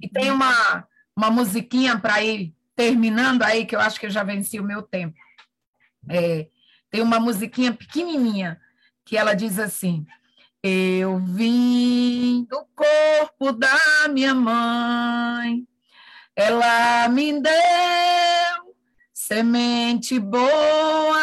[0.00, 4.22] E tem uma, uma musiquinha para ir terminando aí, que eu acho que eu já
[4.22, 5.16] venci o meu tempo.
[6.08, 6.48] É,
[6.90, 8.60] tem uma musiquinha pequenininha
[9.04, 10.06] que ela diz assim:
[10.62, 15.66] Eu vim do corpo da minha mãe,
[16.36, 17.52] ela me deu
[19.12, 21.18] semente boa,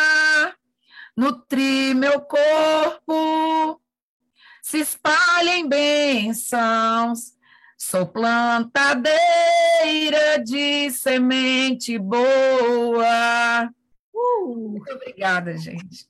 [1.21, 3.79] nutri meu corpo,
[4.63, 7.39] se espalhem bênçãos
[7.77, 9.13] Sou plantadeira
[10.43, 13.69] de semente boa.
[14.13, 16.07] Uh, muito obrigada, gente.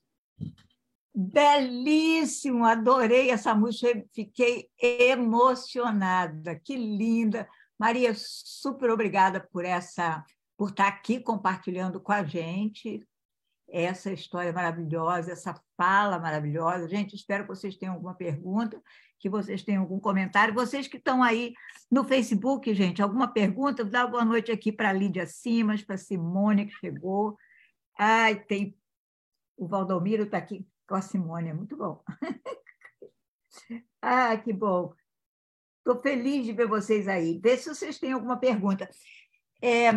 [1.16, 6.60] Belíssimo, adorei essa música, fiquei emocionada.
[6.60, 7.48] Que linda.
[7.80, 10.26] Maria, super obrigada por essa
[10.58, 13.02] por estar aqui compartilhando com a gente
[13.72, 16.90] essa história maravilhosa, essa fala maravilhosa.
[16.90, 18.82] Gente, espero que vocês tenham alguma pergunta
[19.22, 20.54] que vocês tenham algum comentário.
[20.54, 21.54] Vocês que estão aí
[21.90, 23.86] no Facebook, gente, alguma pergunta?
[23.86, 27.38] Dar boa noite aqui para a Lídia Simas, para a Simone, que chegou.
[27.98, 28.76] Ai, tem.
[29.56, 32.04] O Valdomiro está aqui com a Simone, é muito bom.
[34.02, 34.92] ah, que bom.
[35.78, 37.40] Estou feliz de ver vocês aí.
[37.40, 38.90] Vê se vocês têm alguma pergunta.
[39.62, 39.92] É,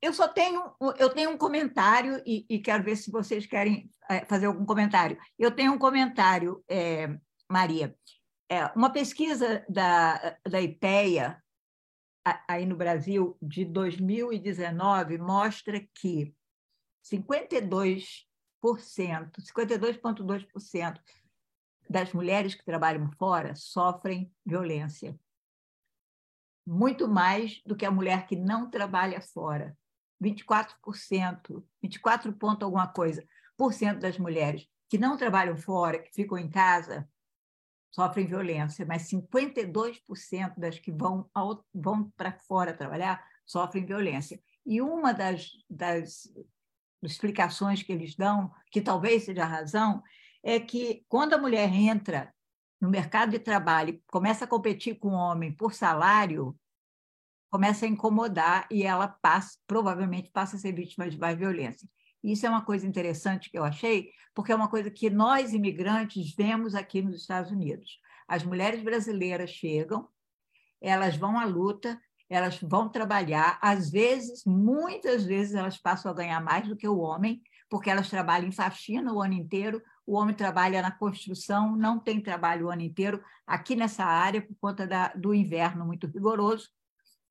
[0.00, 4.24] eu só tenho, eu tenho um comentário e, e, quero ver se vocês querem é,
[4.24, 5.18] fazer algum comentário.
[5.38, 7.18] Eu tenho um comentário, é,
[7.50, 7.96] Maria.
[8.48, 11.42] É, uma pesquisa da, da IPEA,
[12.48, 16.34] aí no Brasil, de 2019, mostra que
[17.04, 18.26] 52%,
[18.62, 21.00] 52,2%
[21.88, 25.18] das mulheres que trabalham fora sofrem violência.
[26.66, 29.76] Muito mais do que a mulher que não trabalha fora.
[30.22, 33.26] 24%, 24 ponto alguma coisa,
[33.56, 37.08] por cento das mulheres que não trabalham fora, que ficam em casa,
[37.90, 41.28] sofrem violência, mas 52% das que vão,
[41.74, 44.40] vão para fora trabalhar sofrem violência.
[44.64, 46.28] E uma das, das
[47.02, 50.02] explicações que eles dão, que talvez seja a razão,
[50.42, 52.32] é que quando a mulher entra
[52.80, 56.56] no mercado de trabalho começa a competir com o homem por salário,
[57.56, 61.88] começa a incomodar e ela passa, provavelmente passa a ser vítima de mais violência.
[62.22, 66.34] Isso é uma coisa interessante que eu achei, porque é uma coisa que nós, imigrantes,
[66.34, 67.98] vemos aqui nos Estados Unidos.
[68.28, 70.06] As mulheres brasileiras chegam,
[70.82, 76.42] elas vão à luta, elas vão trabalhar, às vezes, muitas vezes, elas passam a ganhar
[76.42, 77.40] mais do que o homem,
[77.70, 82.20] porque elas trabalham em faxina o ano inteiro, o homem trabalha na construção, não tem
[82.20, 86.68] trabalho o ano inteiro aqui nessa área por conta da, do inverno muito rigoroso,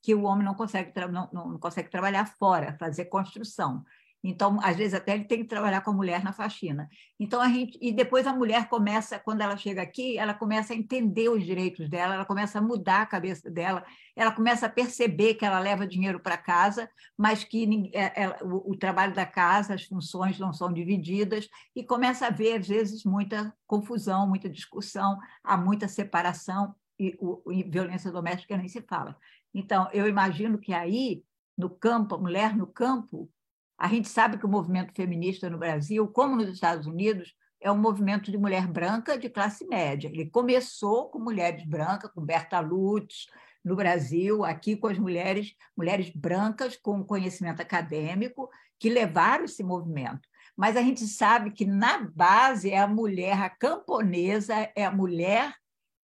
[0.05, 3.83] que o homem não consegue, não, não consegue trabalhar fora, fazer construção.
[4.23, 6.87] Então, às vezes, até ele tem que trabalhar com a mulher na faxina.
[7.19, 7.77] Então, a gente.
[7.81, 11.89] E depois a mulher começa, quando ela chega aqui, ela começa a entender os direitos
[11.89, 13.83] dela, ela começa a mudar a cabeça dela,
[14.15, 16.87] ela começa a perceber que ela leva dinheiro para casa,
[17.17, 21.83] mas que é, é, o, o trabalho da casa, as funções não são divididas, e
[21.83, 27.63] começa a ver, às vezes, muita confusão, muita discussão, há muita separação, e, o, e
[27.63, 29.17] violência doméstica nem se fala.
[29.55, 31.23] Então, eu imagino que aí,
[31.57, 33.31] no campo, a mulher no campo,
[33.77, 37.77] a gente sabe que o movimento feminista no Brasil, como nos Estados Unidos, é um
[37.77, 40.09] movimento de mulher branca de classe média.
[40.09, 43.27] Ele começou com mulheres brancas, com Berta Lutz,
[43.63, 50.27] no Brasil, aqui com as mulheres, mulheres brancas com conhecimento acadêmico, que levaram esse movimento.
[50.55, 55.55] Mas a gente sabe que na base é a mulher, a camponesa, é a mulher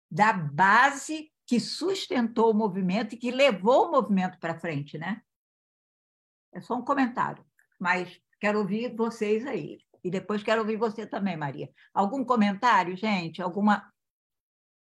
[0.09, 5.21] da base que sustentou o movimento e que levou o movimento para frente, né?
[6.53, 7.45] É só um comentário
[7.81, 9.79] mas quero ouvir vocês aí.
[10.05, 11.73] E depois quero ouvir você também, Maria.
[11.95, 13.41] Algum comentário, gente?
[13.41, 13.91] Alguma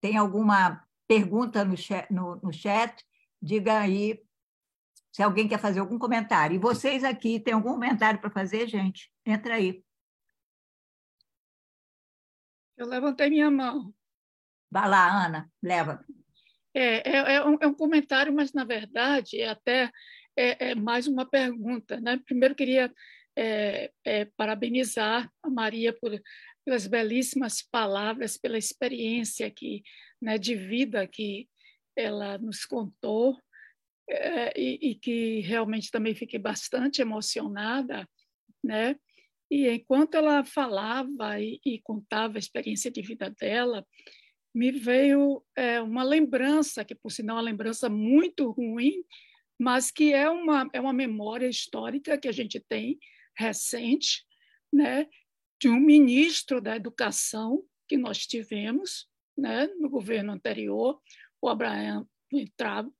[0.02, 3.06] Tem alguma pergunta no chat, no, no chat?
[3.42, 4.22] Diga aí
[5.12, 6.56] se alguém quer fazer algum comentário.
[6.56, 9.12] E vocês aqui, tem algum comentário para fazer, gente?
[9.26, 9.84] Entra aí.
[12.78, 13.94] Eu levantei minha mão.
[14.70, 16.06] Vai lá, Ana, leva.
[16.74, 19.92] É, é, é, um, é um comentário, mas, na verdade, é até
[20.38, 22.00] é, é mais uma pergunta.
[22.00, 22.20] Né?
[22.26, 22.92] Primeiro, queria
[23.36, 26.20] é, é, parabenizar a Maria por,
[26.66, 29.82] pelas belíssimas palavras, pela experiência que,
[30.22, 31.48] né, de vida que
[31.96, 33.38] ela nos contou,
[34.10, 38.08] é, e, e, que realmente também fiquei bastante emocionada,
[38.64, 38.96] né?
[39.52, 43.86] E enquanto ela falava e, e contava a experiência de vida dela,
[44.54, 49.04] me veio é, uma lembrança, que por sinal é uma lembrança muito ruim,
[49.60, 52.98] mas que é uma, é uma memória histórica que a gente tem
[53.38, 54.26] recente,
[54.72, 55.08] né,
[55.60, 61.02] de um ministro da Educação que nós tivemos né, no governo anterior,
[61.42, 62.92] o Abraham Weintraub,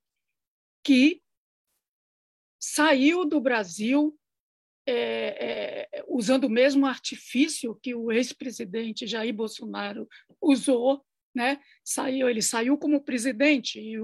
[0.84, 1.22] que
[2.58, 4.18] saiu do Brasil
[4.86, 10.08] é, é, usando o mesmo artifício que o ex-presidente Jair Bolsonaro
[10.40, 11.60] usou, né?
[11.84, 13.98] Saiu, ele saiu como presidente e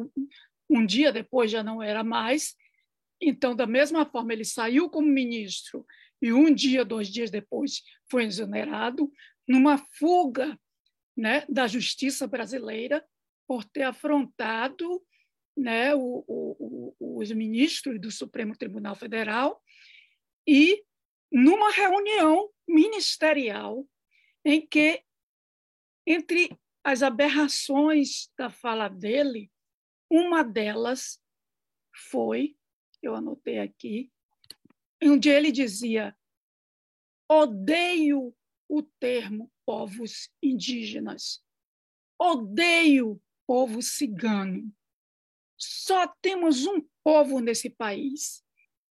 [0.69, 2.55] um dia depois já não era mais.
[3.21, 5.85] Então, da mesma forma, ele saiu como ministro
[6.21, 9.11] e um dia, dois dias depois, foi exonerado,
[9.47, 10.59] numa fuga
[11.17, 13.05] né, da justiça brasileira
[13.47, 15.03] por ter afrontado
[15.57, 19.63] né, o, o, os ministros do Supremo Tribunal Federal
[20.47, 20.85] e
[21.33, 23.87] numa reunião ministerial
[24.45, 25.03] em que,
[26.07, 26.51] entre
[26.87, 29.51] as aberrações da fala dele,
[30.09, 31.21] uma delas
[32.11, 32.57] foi,
[33.03, 34.13] eu anotei aqui,
[35.03, 36.17] onde ele dizia:
[37.29, 38.33] odeio
[38.69, 41.45] o termo povos indígenas,
[42.17, 44.73] odeio povo cigano.
[45.59, 48.45] Só temos um povo nesse país.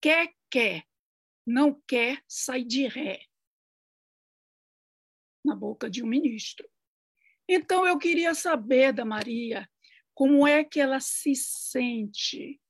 [0.00, 0.88] Quer, quer,
[1.46, 3.26] não quer, sai de ré.
[5.44, 6.71] Na boca de um ministro.
[7.55, 9.69] Então, eu queria saber da Maria
[10.15, 12.61] como é que ela se sente,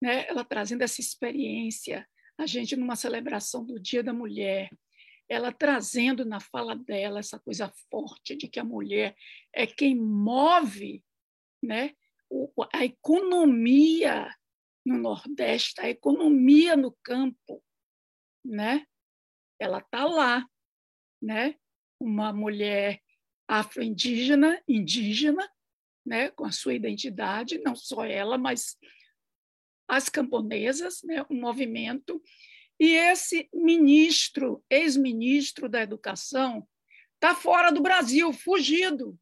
[0.00, 0.26] né?
[0.28, 2.08] ela trazendo essa experiência,
[2.38, 4.70] a gente numa celebração do Dia da Mulher,
[5.28, 9.16] ela trazendo na fala dela essa coisa forte de que a mulher
[9.52, 11.02] é quem move
[11.62, 11.94] né?
[12.72, 14.34] a economia
[14.84, 17.62] no Nordeste, a economia no campo,
[18.44, 18.84] né?
[19.60, 20.44] Ela está lá,
[21.22, 21.54] né?
[22.00, 23.00] Uma mulher
[23.52, 25.46] afro-indígena, indígena,
[26.04, 28.78] né, com a sua identidade, não só ela, mas
[29.86, 32.22] as camponesas, né, um movimento.
[32.80, 36.66] E esse ministro, ex-ministro da Educação,
[37.14, 39.20] está fora do Brasil, fugido.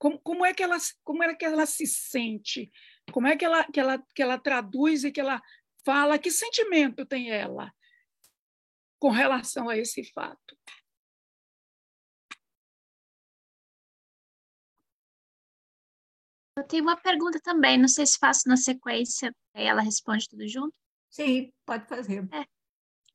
[0.00, 2.72] Como, como, é que ela, como é que ela se sente?
[3.12, 5.40] Como é que ela, que, ela, que ela traduz e que ela
[5.84, 6.18] fala?
[6.18, 7.72] Que sentimento tem ela
[8.98, 10.58] com relação a esse fato?
[16.68, 20.74] Tenho uma pergunta também, não sei se faço na sequência, aí ela responde tudo junto.
[21.10, 22.28] Sim, pode fazer.
[22.32, 22.44] É.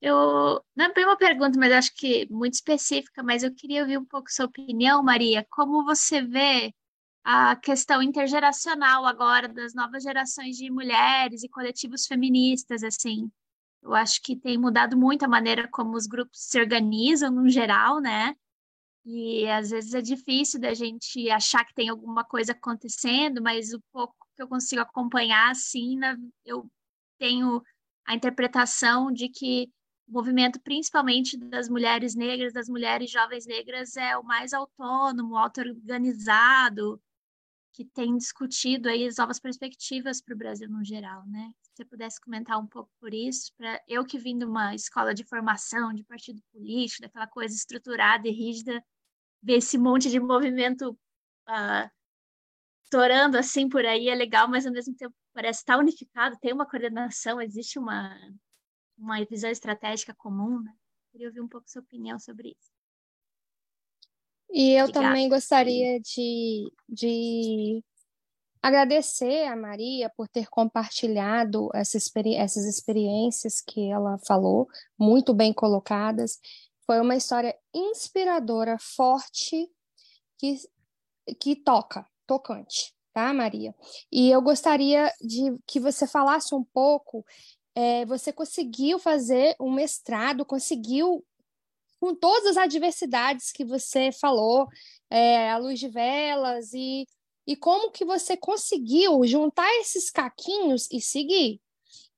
[0.01, 3.97] Eu não é bem uma pergunta, mas acho que muito específica, mas eu queria ouvir
[3.97, 5.47] um pouco sua opinião, Maria.
[5.49, 6.73] Como você vê
[7.23, 13.31] a questão intergeracional agora das novas gerações de mulheres e coletivos feministas, assim?
[13.81, 18.01] Eu acho que tem mudado muito a maneira como os grupos se organizam no geral,
[18.01, 18.35] né?
[19.05, 23.81] E às vezes é difícil da gente achar que tem alguma coisa acontecendo, mas o
[23.91, 25.99] pouco que eu consigo acompanhar, assim,
[26.45, 26.69] eu
[27.19, 27.61] tenho
[28.05, 29.69] a interpretação de que
[30.07, 37.01] o movimento, principalmente das mulheres negras, das mulheres jovens negras, é o mais autônomo, auto-organizado,
[37.73, 41.51] que tem discutido aí as novas perspectivas para o Brasil no geral, né?
[41.61, 45.13] Se você pudesse comentar um pouco por isso, para eu que vim de uma escola
[45.13, 48.83] de formação, de partido político, daquela coisa estruturada e rígida,
[49.43, 50.97] ver esse monte de movimento
[51.49, 51.89] uh,
[52.89, 56.65] torando assim por aí é legal, mas ao mesmo tempo parece estar unificado, tem uma
[56.65, 58.17] coordenação, existe uma
[58.97, 60.71] uma visão estratégica comum, né?
[61.11, 62.71] Queria ouvir um pouco sua opinião sobre isso.
[64.51, 65.07] E eu Obrigada.
[65.07, 67.83] também gostaria de, de
[68.61, 74.67] agradecer a Maria por ter compartilhado essa experi essas experiências que ela falou,
[74.97, 76.39] muito bem colocadas.
[76.85, 79.69] Foi uma história inspiradora, forte,
[80.37, 80.57] que,
[81.39, 83.73] que toca, tocante, tá, Maria?
[84.11, 87.25] E eu gostaria de que você falasse um pouco
[87.75, 91.25] é, você conseguiu fazer um mestrado, conseguiu,
[91.99, 94.67] com todas as adversidades que você falou,
[95.09, 97.07] é, a luz de velas, e,
[97.47, 101.59] e como que você conseguiu juntar esses caquinhos e seguir.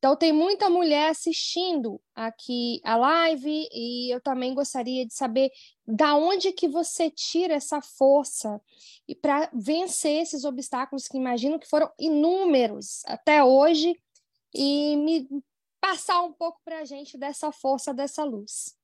[0.06, 5.50] Então, tem muita mulher assistindo aqui a live e eu também gostaria de saber
[5.84, 8.62] da onde que você tira essa força
[9.08, 14.00] e para vencer esses obstáculos que imagino que foram inúmeros até hoje
[14.54, 15.28] e me
[15.82, 18.78] passar um pouco para a gente dessa força, dessa luz.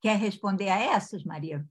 [0.00, 1.64] Quer responder a essas, Maria?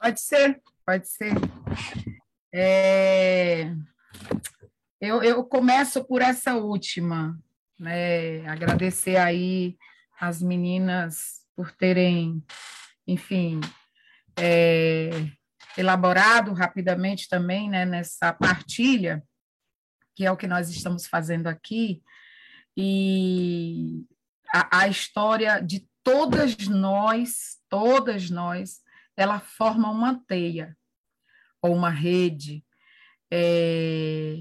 [0.00, 1.34] Pode ser, pode ser.
[2.54, 3.70] É...
[4.98, 7.38] Eu, eu começo por essa última,
[7.78, 8.46] né?
[8.48, 9.76] Agradecer aí
[10.18, 12.42] as meninas por terem,
[13.06, 13.60] enfim,
[14.38, 15.10] é,
[15.76, 19.22] elaborado rapidamente também né, nessa partilha,
[20.16, 22.02] que é o que nós estamos fazendo aqui,
[22.74, 24.06] e
[24.54, 28.80] a, a história de todas nós, todas nós,
[29.16, 30.76] ela forma uma teia
[31.62, 32.64] ou uma rede.
[33.30, 34.38] É,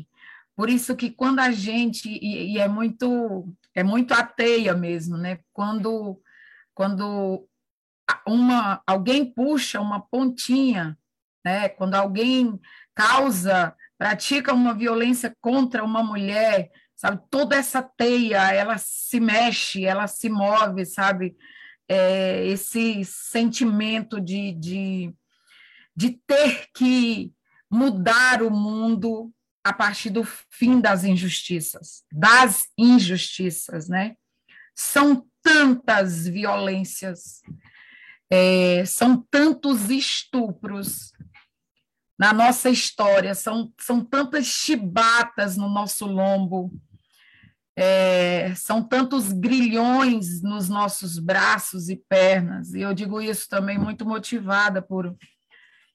[0.55, 5.17] por isso que quando a gente e, e, é muito é muito a teia mesmo,
[5.17, 5.39] né?
[5.53, 6.21] Quando
[6.73, 7.47] quando
[8.27, 10.97] uma alguém puxa uma pontinha
[11.43, 11.69] né?
[11.69, 12.59] Quando alguém
[12.93, 17.21] causa, pratica uma violência contra uma mulher, sabe?
[17.29, 21.35] Toda essa teia, ela se mexe, ela se move, sabe?
[21.89, 25.13] É, esse sentimento de, de,
[25.95, 27.33] de ter que
[27.69, 29.33] mudar o mundo
[29.63, 34.15] a partir do fim das injustiças, das injustiças, né?
[34.75, 37.41] São tantas violências,
[38.29, 41.11] é, são tantos estupros,
[42.19, 46.69] na nossa história, são, são tantas chibatas no nosso lombo,
[47.81, 54.05] é, são tantos grilhões nos nossos braços e pernas, e eu digo isso também muito
[54.05, 55.15] motivada por.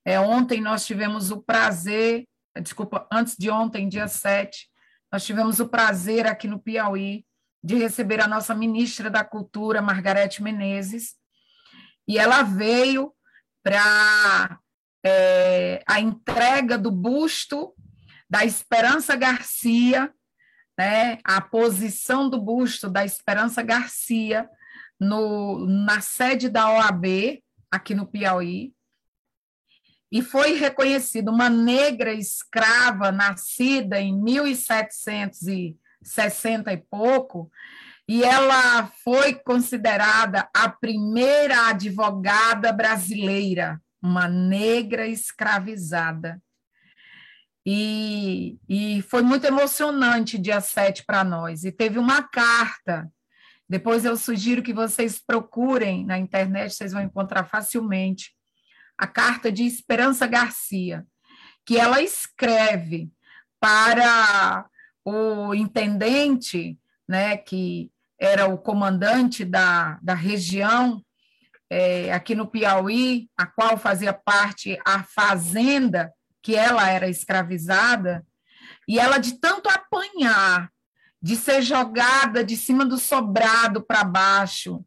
[0.02, 2.26] É, ontem nós tivemos o prazer,
[2.62, 4.66] desculpa, antes de ontem, dia 7,
[5.12, 7.22] nós tivemos o prazer aqui no Piauí
[7.62, 11.16] de receber a nossa ministra da Cultura, Margarete Menezes,
[12.08, 13.12] e ela veio
[13.62, 14.58] para
[15.04, 17.74] é, a entrega do busto
[18.28, 20.10] da Esperança Garcia,
[20.78, 24.48] né, a posição do busto da Esperança Garcia
[24.98, 28.72] no, na sede da OAB, aqui no Piauí,
[30.10, 37.50] e foi reconhecida uma negra escrava nascida em 1760 e pouco,
[38.06, 46.40] e ela foi considerada a primeira advogada brasileira uma negra escravizada.
[47.66, 51.64] E, e foi muito emocionante dia 7 para nós.
[51.64, 53.10] E teve uma carta.
[53.68, 58.34] Depois eu sugiro que vocês procurem na internet, vocês vão encontrar facilmente.
[58.98, 61.06] A carta de Esperança Garcia,
[61.64, 63.10] que ela escreve
[63.58, 64.66] para
[65.04, 71.02] o intendente, né, que era o comandante da, da região
[71.70, 76.12] é, aqui no Piauí, a qual fazia parte a fazenda,
[76.44, 78.24] que ela era escravizada,
[78.86, 80.70] e ela, de tanto apanhar,
[81.20, 84.84] de ser jogada de cima do sobrado para baixo,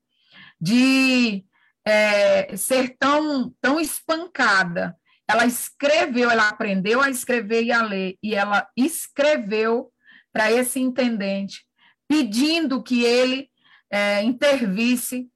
[0.62, 1.44] de
[1.84, 4.96] é, ser tão, tão espancada,
[5.28, 9.92] ela escreveu, ela aprendeu a escrever e a ler, e ela escreveu
[10.32, 11.66] para esse intendente,
[12.08, 13.50] pedindo que ele
[13.90, 15.28] é, intervisse,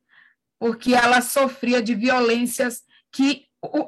[0.59, 3.47] porque ela sofria de violências que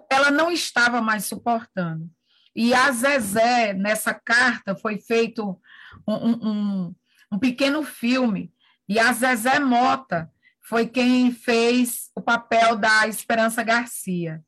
[0.10, 2.10] ela não estava mais suportando.
[2.56, 5.60] E a Zezé, nessa carta, foi feito
[6.08, 6.96] um, um,
[7.32, 8.54] um pequeno filme,
[8.88, 10.32] e a Zezé Mota
[10.62, 14.42] foi quem fez o papel da Esperança Garcia.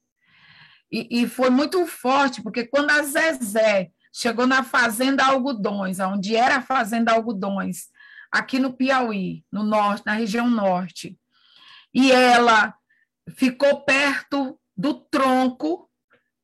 [0.91, 6.57] E, e, foi muito forte, porque quando a Zezé chegou na Fazenda Algodões, onde era
[6.57, 7.87] a Fazenda Algodões,
[8.31, 11.17] aqui no Piauí, no norte, na região norte,
[11.93, 12.73] e ela
[13.35, 15.89] ficou perto do tronco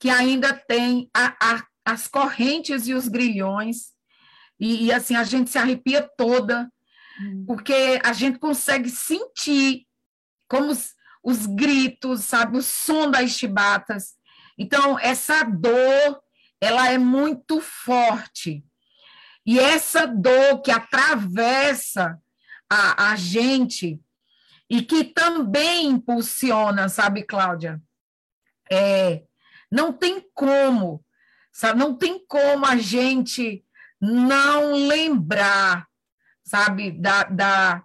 [0.01, 3.91] que ainda tem a, a, as correntes e os grilhões,
[4.59, 6.69] e, e, assim a gente se arrepia toda,
[7.21, 7.45] hum.
[7.47, 9.87] porque a gente consegue sentir
[10.49, 10.93] como os,
[11.23, 14.19] os gritos, sabe, o som das chibatas,
[14.61, 16.21] então, essa dor,
[16.61, 18.63] ela é muito forte.
[19.43, 22.21] E essa dor que atravessa
[22.69, 23.99] a, a gente
[24.69, 27.81] e que também impulsiona, sabe, Cláudia?
[28.71, 29.23] É,
[29.71, 31.03] não tem como,
[31.51, 31.79] sabe?
[31.79, 33.63] Não tem como a gente
[33.99, 35.87] não lembrar,
[36.43, 37.83] sabe, da, da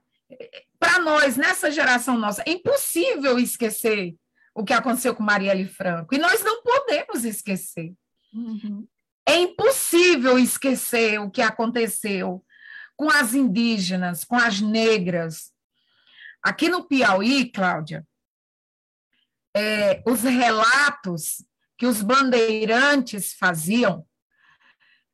[0.78, 4.16] para nós nessa geração nossa é impossível esquecer
[4.54, 6.14] o que aconteceu com Marielle Franco.
[6.14, 7.94] E nós não podemos esquecer.
[8.32, 8.86] Uhum.
[9.26, 12.44] É impossível esquecer o que aconteceu
[12.96, 15.52] com as indígenas, com as negras.
[16.42, 18.06] Aqui no Piauí, Cláudia,
[19.54, 21.44] é, os relatos
[21.76, 24.06] que os bandeirantes faziam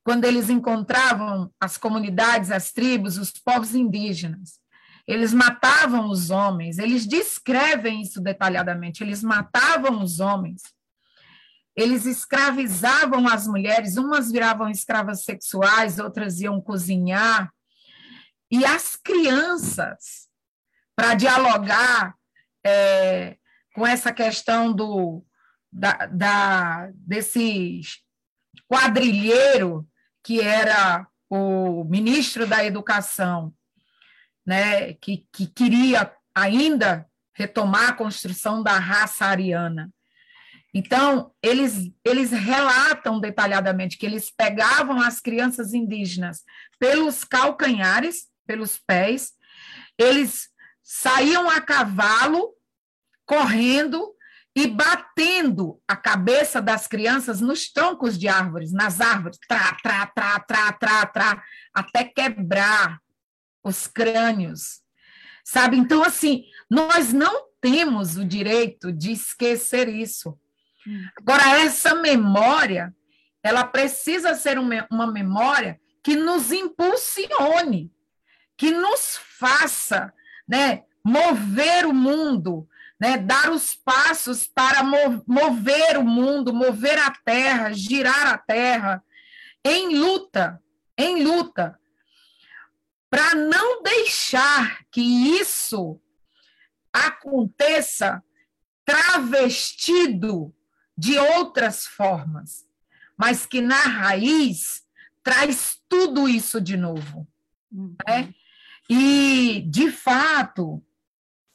[0.04, 4.60] quando eles encontravam as comunidades, as tribos, os povos indígenas,
[5.06, 10.62] eles matavam os homens, eles descrevem isso detalhadamente, eles matavam os homens,
[11.76, 17.52] eles escravizavam as mulheres, umas viravam escravas sexuais, outras iam cozinhar,
[18.50, 20.28] e as crianças,
[20.94, 22.14] para dialogar
[22.64, 23.36] é,
[23.74, 25.24] com essa questão do,
[25.72, 27.80] da, da, desse
[28.68, 29.88] quadrilheiro
[30.22, 33.52] que era o ministro da Educação,
[34.46, 39.90] né, que, que queria ainda retomar a construção da raça ariana.
[40.74, 46.42] Então, eles, eles relatam detalhadamente que eles pegavam as crianças indígenas
[46.78, 49.32] pelos calcanhares, pelos pés,
[49.98, 50.48] eles
[50.82, 52.54] saíam a cavalo,
[53.24, 54.14] correndo
[54.54, 60.40] e batendo a cabeça das crianças nos troncos de árvores, nas árvores, trá, trá, trá,
[60.40, 63.00] trá, trá, trá, até quebrar
[63.64, 64.82] os crânios,
[65.44, 65.76] sabe?
[65.76, 70.38] Então, assim, nós não temos o direito de esquecer isso.
[71.16, 72.94] Agora, essa memória,
[73.42, 77.90] ela precisa ser uma memória que nos impulsione,
[78.56, 80.12] que nos faça,
[80.46, 82.68] né, mover o mundo,
[83.02, 84.84] né, dar os passos para
[85.26, 89.02] mover o mundo, mover a terra, girar a terra
[89.64, 90.62] em luta,
[90.96, 91.76] em luta
[93.10, 96.00] para não deixar que isso
[96.92, 98.22] aconteça
[98.84, 100.54] travestido
[100.96, 102.68] de outras formas,
[103.16, 104.84] mas que na raiz
[105.24, 107.26] traz tudo isso de novo.
[107.72, 107.96] Uhum.
[108.06, 108.32] Né?
[108.88, 110.80] E, de fato,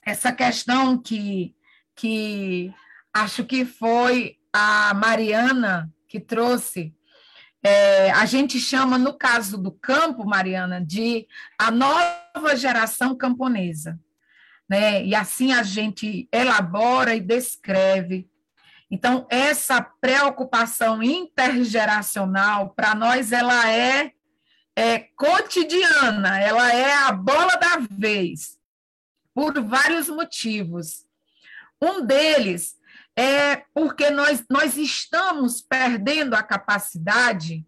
[0.07, 1.53] essa questão que,
[1.93, 2.73] que
[3.13, 6.95] acho que foi a Mariana que trouxe
[7.61, 11.27] é, a gente chama, no caso do campo, Mariana, de
[11.59, 13.99] a nova geração camponesa.
[14.69, 15.03] Né?
[15.03, 18.29] E assim a gente elabora e descreve.
[18.89, 24.11] Então, essa preocupação intergeracional, para nós, ela é,
[24.73, 28.56] é cotidiana, ela é a bola da vez,
[29.37, 31.05] por vários motivos.
[31.79, 32.75] Um deles
[33.15, 37.63] é porque nós, nós estamos perdendo a capacidade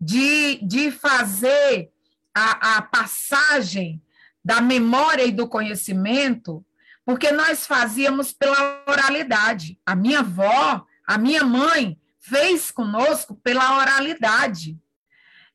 [0.00, 1.90] de, de fazer
[2.32, 4.00] a, a passagem
[4.44, 6.64] da memória e do conhecimento,
[7.04, 9.80] porque nós fazíamos pela oralidade.
[9.84, 14.78] A minha avó, a minha mãe fez conosco pela oralidade.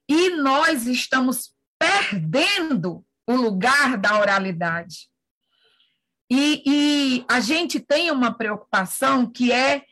[0.05, 5.14] E nós estamos perdendo o lugar da oralidade.
[6.29, 9.83] E, e a gente tem uma preocupação que é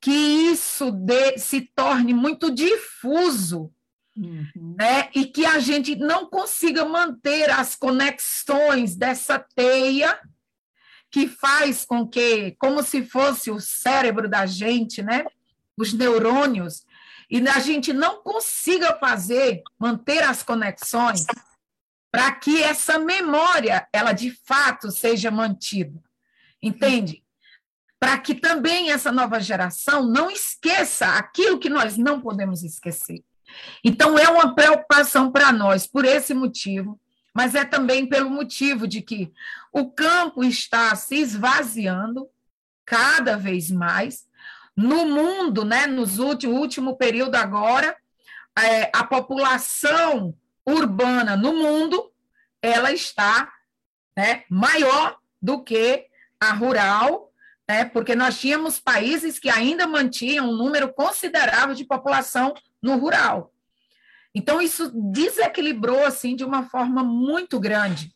[0.00, 3.70] que isso de, se torne muito difuso,
[4.16, 4.74] uhum.
[4.76, 5.08] né?
[5.14, 10.18] e que a gente não consiga manter as conexões dessa teia
[11.10, 15.24] que faz com que, como se fosse o cérebro da gente, né?
[15.76, 16.84] os neurônios,
[17.30, 21.24] e a gente não consiga fazer, manter as conexões
[22.12, 25.98] para que essa memória, ela de fato seja mantida.
[26.62, 27.24] Entende?
[27.98, 33.24] Para que também essa nova geração não esqueça aquilo que nós não podemos esquecer.
[33.82, 37.00] Então, é uma preocupação para nós, por esse motivo,
[37.34, 39.32] mas é também pelo motivo de que
[39.72, 42.28] o campo está se esvaziando
[42.84, 44.26] cada vez mais.
[44.76, 47.96] No mundo, né, nos último período agora,
[48.58, 50.34] é, a população
[50.66, 52.12] urbana no mundo,
[52.60, 53.52] ela está
[54.16, 56.06] né, maior do que
[56.40, 57.32] a rural,
[57.68, 63.52] né, porque nós tínhamos países que ainda mantinham um número considerável de população no rural.
[64.34, 68.14] Então, isso desequilibrou assim de uma forma muito grande.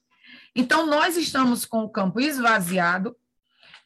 [0.54, 3.14] Então, nós estamos com o campo esvaziado.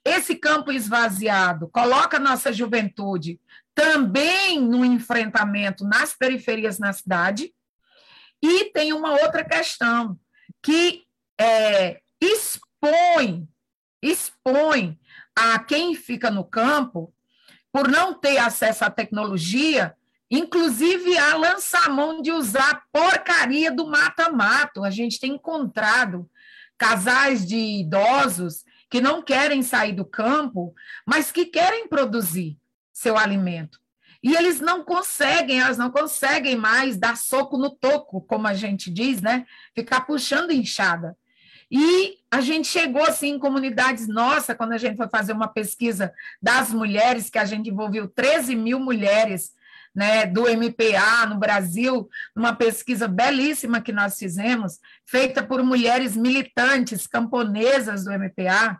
[0.04, 3.40] Esse campo esvaziado coloca a nossa juventude
[3.74, 7.52] também no enfrentamento nas periferias na cidade,
[8.42, 10.18] e tem uma outra questão,
[10.62, 11.04] que
[11.38, 13.48] é, expõe,
[14.02, 14.98] expõe
[15.36, 17.12] a quem fica no campo,
[17.72, 19.94] por não ter acesso à tecnologia,
[20.30, 24.84] inclusive a lançar mão de usar a porcaria do mata-mato.
[24.84, 26.28] A gente tem encontrado
[26.76, 30.74] casais de idosos que não querem sair do campo,
[31.06, 32.58] mas que querem produzir
[32.92, 33.79] seu alimento.
[34.22, 38.90] E eles não conseguem, elas não conseguem mais dar soco no toco, como a gente
[38.90, 39.46] diz, né?
[39.74, 41.16] Ficar puxando enxada.
[41.70, 46.12] E a gente chegou assim em comunidades nossa, quando a gente foi fazer uma pesquisa
[46.42, 49.52] das mulheres, que a gente envolveu 13 mil mulheres
[49.94, 57.06] né, do MPA no Brasil, uma pesquisa belíssima que nós fizemos, feita por mulheres militantes
[57.06, 58.78] camponesas do MPA,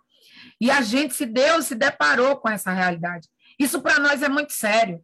[0.61, 3.29] e a gente se deu, se deparou com essa realidade.
[3.59, 5.03] Isso para nós é muito sério.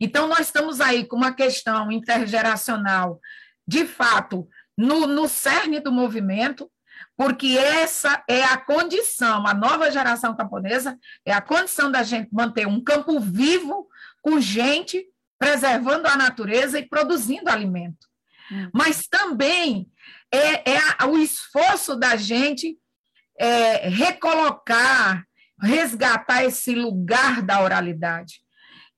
[0.00, 3.20] Então, nós estamos aí com uma questão intergeracional,
[3.66, 6.70] de fato, no, no cerne do movimento,
[7.16, 12.66] porque essa é a condição, a nova geração camponesa é a condição da gente manter
[12.66, 13.88] um campo vivo,
[14.22, 15.04] com gente
[15.38, 18.06] preservando a natureza e produzindo alimento.
[18.50, 18.70] Hum.
[18.72, 19.88] Mas também
[20.32, 22.76] é, é o esforço da gente
[23.38, 25.24] é, recolocar,
[25.60, 28.40] resgatar esse lugar da oralidade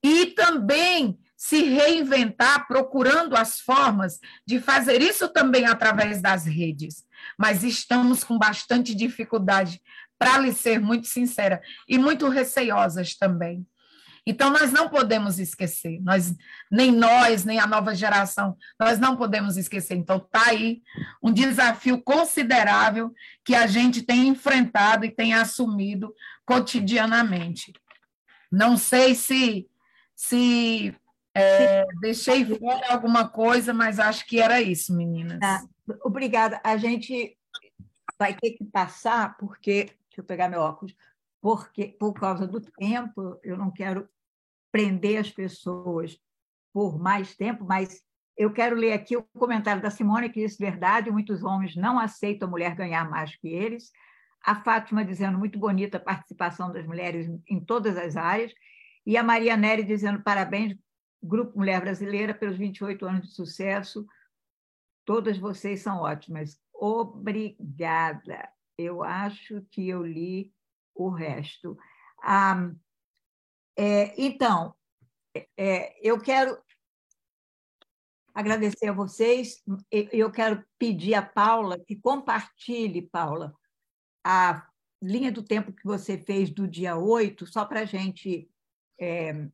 [0.03, 7.03] e também se reinventar procurando as formas de fazer isso também através das redes.
[7.37, 9.81] Mas estamos com bastante dificuldade,
[10.19, 13.65] para lhe ser muito sincera, e muito receosas também.
[14.25, 16.31] Então, nós não podemos esquecer, nós,
[16.71, 19.95] nem nós, nem a nova geração, nós não podemos esquecer.
[19.95, 20.83] Então, está aí
[21.23, 23.11] um desafio considerável
[23.43, 26.13] que a gente tem enfrentado e tem assumido
[26.45, 27.73] cotidianamente.
[28.51, 29.67] Não sei se
[30.21, 30.95] se
[31.33, 35.39] é, deixei fora alguma coisa, mas acho que era isso, meninas.
[35.41, 35.63] Ah,
[36.03, 36.61] obrigada.
[36.63, 37.35] A gente
[38.19, 39.85] vai ter que passar, porque.
[40.09, 40.95] Deixa eu pegar meu óculos.
[41.41, 44.07] Porque, por causa do tempo, eu não quero
[44.71, 46.19] prender as pessoas
[46.71, 48.03] por mais tempo, mas
[48.37, 52.47] eu quero ler aqui o comentário da Simone, que diz verdade, muitos homens não aceitam
[52.47, 53.91] a mulher ganhar mais que eles.
[54.45, 58.53] A Fátima dizendo muito bonita a participação das mulheres em todas as áreas.
[59.05, 60.77] E a Maria Nery dizendo parabéns,
[61.21, 64.05] Grupo Mulher Brasileira, pelos 28 anos de sucesso.
[65.05, 66.59] Todas vocês são ótimas.
[66.73, 68.49] Obrigada.
[68.77, 70.53] Eu acho que eu li
[70.95, 71.77] o resto.
[72.21, 72.71] Ah,
[73.77, 74.75] é, então,
[75.57, 76.57] é, eu quero
[78.33, 79.63] agradecer a vocês.
[79.91, 83.53] Eu quero pedir a Paula que compartilhe, Paula,
[84.23, 84.67] a
[85.01, 88.50] linha do tempo que você fez do dia 8, só para a gente
[89.01, 89.47] é,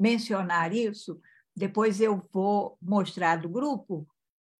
[0.00, 1.20] mencionar isso,
[1.54, 4.08] depois eu vou mostrar do grupo,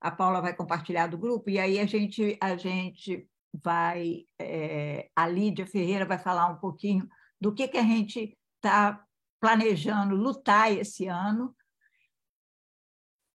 [0.00, 5.26] a Paula vai compartilhar do grupo, e aí a gente, a gente vai, é, a
[5.26, 7.08] Lídia Ferreira vai falar um pouquinho
[7.40, 9.02] do que, que a gente está
[9.40, 11.54] planejando lutar esse ano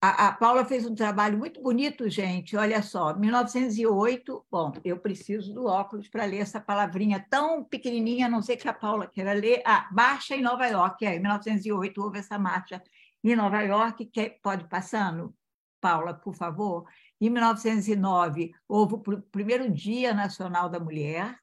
[0.04, 2.58] a, a, Paula fez um trabalho muito bonito, gente.
[2.58, 4.46] Olha só, 1908.
[4.50, 8.68] Bom, eu preciso do óculos para ler essa palavrinha tão pequenininha, a não sei que
[8.68, 9.62] a Paula queira ler.
[9.64, 11.06] Ah, marcha em Nova York.
[11.06, 12.82] É, em 1908 houve essa marcha
[13.24, 14.06] em Nova York.
[14.08, 15.36] Que, pode passando,
[15.80, 16.88] Paula, por favor.
[17.20, 21.38] Em 1909 houve o primeiro Dia Nacional da Mulher.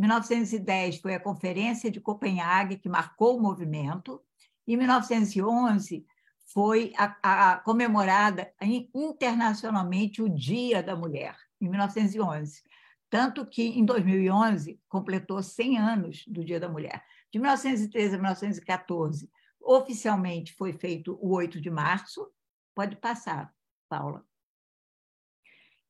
[0.00, 4.20] 1910 foi a Conferência de Copenhague, que marcou o movimento.
[4.66, 6.04] Em 1911
[6.52, 8.52] foi a, a, comemorada
[8.94, 12.62] internacionalmente o Dia da Mulher, em 1911.
[13.08, 17.04] Tanto que, em 2011, completou 100 anos do Dia da Mulher.
[17.32, 19.30] De 1913 a 1914,
[19.60, 22.28] oficialmente foi feito o 8 de março.
[22.74, 23.54] Pode passar,
[23.88, 24.24] Paula.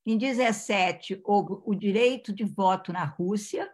[0.04, 3.70] Em 17, houve o direito de voto na Rússia.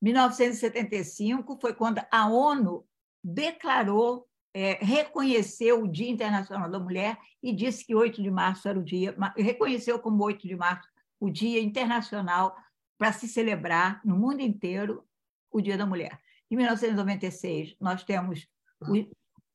[0.00, 2.86] 1975 foi quando a ONU
[3.22, 4.27] declarou,
[4.58, 8.82] é, reconheceu o Dia Internacional da Mulher e disse que 8 de março era o
[8.82, 10.88] dia, reconheceu como 8 de março
[11.20, 12.56] o Dia Internacional
[12.98, 15.04] para se celebrar no mundo inteiro
[15.48, 16.20] o Dia da Mulher.
[16.50, 18.48] Em 1996, nós temos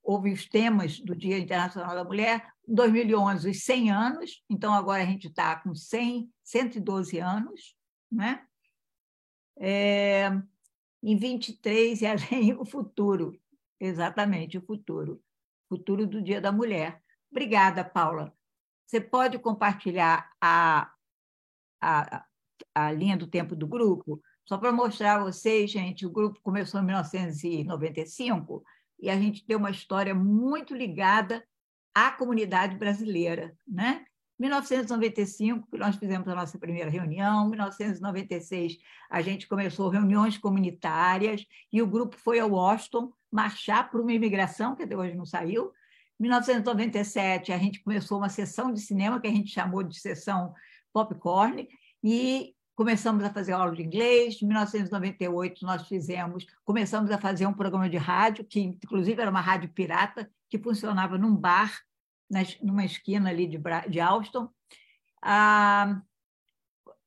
[0.01, 2.53] houve os temas do Dia Internacional da Mulher.
[2.65, 4.43] Em 2011, os 100 anos.
[4.49, 7.75] Então, agora a gente está com 100, 112 anos.
[8.09, 8.41] Né?
[9.57, 10.29] É,
[11.01, 13.37] em 23, e além o futuro.
[13.83, 15.21] Exatamente, o futuro.
[15.67, 17.03] Futuro do Dia da Mulher.
[17.29, 18.33] Obrigada, Paula.
[18.85, 20.89] Você pode compartilhar a,
[21.81, 22.25] a,
[22.73, 24.21] a linha do tempo do grupo?
[24.45, 28.63] Só para mostrar a vocês, gente, o grupo começou em 1995
[29.01, 31.45] e a gente tem uma história muito ligada
[31.93, 33.53] à comunidade brasileira.
[33.67, 34.05] Né?
[34.43, 38.77] 1995, nós fizemos a nossa primeira reunião, 1996,
[39.09, 44.75] a gente começou reuniões comunitárias e o grupo foi a Washington marchar por uma imigração,
[44.75, 45.71] que até hoje não saiu.
[46.19, 50.53] 1997, a gente começou uma sessão de cinema que a gente chamou de sessão
[50.91, 51.65] popcorn,
[52.03, 54.41] e começamos a fazer aula de inglês.
[54.41, 59.39] Em 1998, nós fizemos, começamos a fazer um programa de rádio, que inclusive era uma
[59.39, 61.71] rádio pirata, que funcionava num bar,
[62.61, 63.59] numa esquina ali de,
[63.89, 64.49] de Alston.
[65.21, 66.01] Ah,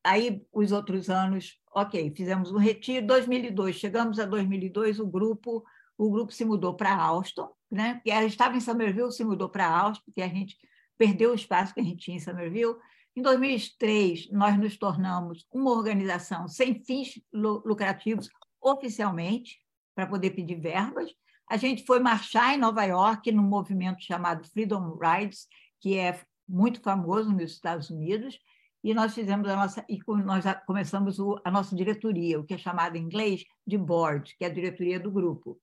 [0.04, 3.06] aí, os outros anos, ok, fizemos um retiro.
[3.06, 5.64] 2002, chegamos a 2002, o grupo
[5.98, 8.00] o grupo se mudou para Alston, né?
[8.04, 10.56] que estava em Somerville, se mudou para Alston, porque a gente
[10.98, 12.76] perdeu o espaço que a gente tinha em Somerville.
[13.14, 18.28] Em 2003, nós nos tornamos uma organização sem fins lucrativos
[18.60, 19.58] oficialmente,
[19.94, 21.10] para poder pedir verbas.
[21.48, 25.46] A gente foi marchar em Nova York num movimento chamado Freedom Rides,
[25.80, 28.38] que é muito famoso nos Estados Unidos,
[28.82, 32.96] e nós fizemos a nossa e nós começamos a nossa diretoria, o que é chamado
[32.96, 35.58] em inglês de board, que é a diretoria do grupo.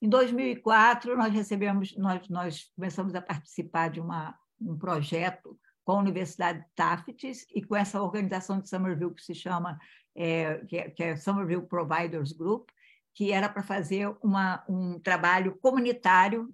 [0.00, 5.98] Em 2004 nós recebemos nós nós começamos a participar de uma um projeto com a
[5.98, 9.78] Universidade Tufts e com essa organização de Somerville que se chama
[10.14, 12.68] é, que, é, que é Somerville Providers Group,
[13.14, 16.52] que era para fazer uma, um trabalho comunitário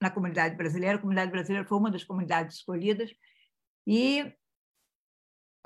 [0.00, 0.96] na comunidade brasileira.
[0.96, 3.10] A comunidade brasileira foi uma das comunidades escolhidas
[3.86, 4.22] e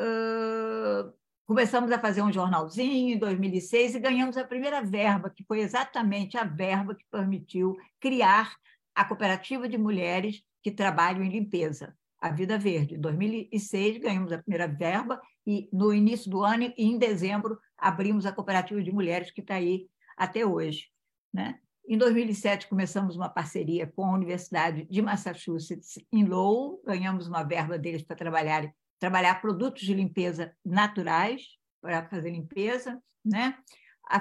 [0.00, 1.12] uh,
[1.46, 6.36] começamos a fazer um jornalzinho em 2006 e ganhamos a primeira verba, que foi exatamente
[6.36, 8.56] a verba que permitiu criar
[8.94, 12.94] a cooperativa de mulheres que trabalham em limpeza a Vida Verde.
[12.94, 18.32] Em 2006, ganhamos a primeira verba e, no início do ano, em dezembro, abrimos a
[18.32, 19.86] Cooperativa de Mulheres, que está aí
[20.16, 20.88] até hoje.
[21.32, 21.58] Né?
[21.86, 27.78] Em 2007, começamos uma parceria com a Universidade de Massachusetts, em Lowell, ganhamos uma verba
[27.78, 31.42] deles para trabalhar, trabalhar produtos de limpeza naturais,
[31.82, 32.98] para fazer limpeza.
[33.22, 33.54] Né?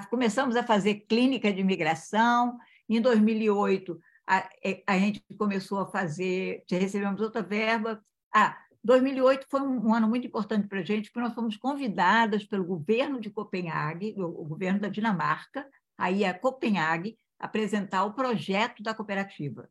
[0.09, 2.57] Começamos a fazer clínica de imigração.
[2.89, 8.03] Em 2008, a, é, a gente começou a fazer, recebemos outra verba.
[8.33, 12.65] Ah, 2008 foi um ano muito importante para a gente, porque nós fomos convidadas pelo
[12.65, 15.65] governo de Copenhague, o governo da Dinamarca,
[15.97, 19.69] aí a Copenhague, apresentar o projeto da cooperativa.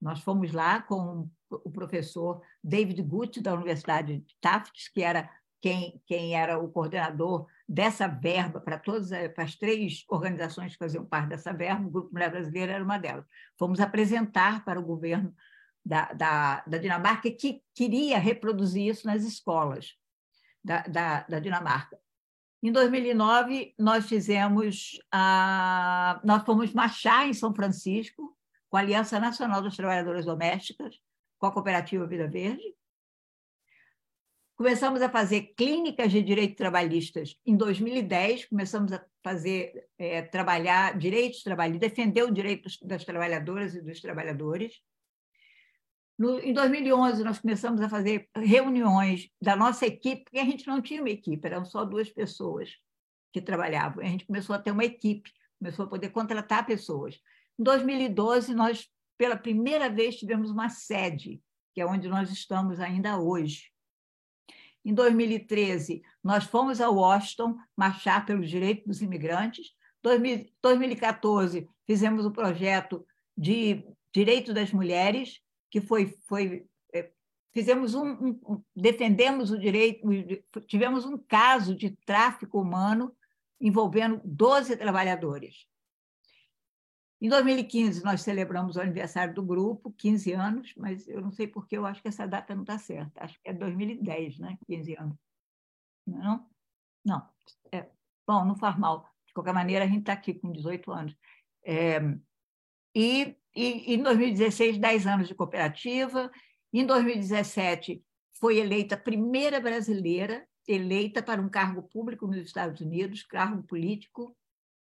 [0.00, 5.28] Nós fomos lá com o professor David Gutt, da Universidade de Tufts, que era
[5.60, 11.04] quem, quem era o coordenador dessa verba para todas para as três organizações que faziam
[11.04, 13.26] parte dessa verba, o Grupo Mulher Brasileira era uma delas.
[13.58, 15.34] Fomos apresentar para o governo
[15.84, 19.94] da, da, da Dinamarca que queria reproduzir isso nas escolas
[20.64, 21.98] da, da, da Dinamarca.
[22.62, 28.36] Em 2009, nós fizemos, a, nós fomos marchar em São Francisco
[28.68, 30.96] com a Aliança Nacional das Trabalhadoras Domésticas,
[31.38, 32.74] com a Cooperativa Vida Verde,
[34.60, 41.42] Começamos a fazer clínicas de direito trabalhistas em 2010, começamos a fazer, é, trabalhar direitos
[41.42, 44.74] trabalhistas, defender o direito das trabalhadoras e dos trabalhadores.
[46.20, 50.82] No, em 2011, nós começamos a fazer reuniões da nossa equipe, porque a gente não
[50.82, 52.76] tinha uma equipe, eram só duas pessoas
[53.32, 54.04] que trabalhavam.
[54.04, 57.18] A gente começou a ter uma equipe, começou a poder contratar pessoas.
[57.58, 61.40] Em 2012, nós, pela primeira vez, tivemos uma sede,
[61.72, 63.72] que é onde nós estamos ainda hoje.
[64.84, 69.74] Em 2013, nós fomos a Washington marchar pelos direitos dos imigrantes.
[70.04, 75.40] Em 2014, fizemos o um projeto de direito das mulheres,
[75.70, 77.10] que foi, foi é,
[77.52, 78.10] fizemos um,
[78.46, 80.06] um, defendemos o direito,
[80.66, 83.14] tivemos um caso de tráfico humano
[83.60, 85.66] envolvendo 12 trabalhadores.
[87.20, 91.76] Em 2015, nós celebramos o aniversário do grupo, 15 anos, mas eu não sei porque
[91.76, 93.22] eu acho que essa data não está certa.
[93.22, 94.58] Acho que é 2010, né?
[94.66, 95.18] 15 anos.
[96.06, 96.48] Não?
[97.04, 97.28] Não.
[97.70, 97.90] É,
[98.26, 99.06] bom, não faz mal.
[99.26, 101.16] De qualquer maneira, a gente está aqui com 18 anos.
[101.62, 102.00] É,
[102.94, 106.30] e, e em 2016, 10 anos de cooperativa.
[106.72, 113.62] Em 2017, foi eleita primeira brasileira eleita para um cargo público nos Estados Unidos, cargo
[113.62, 114.36] político,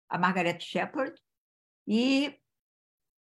[0.08, 1.14] a Margaret Shepard.
[1.86, 2.34] E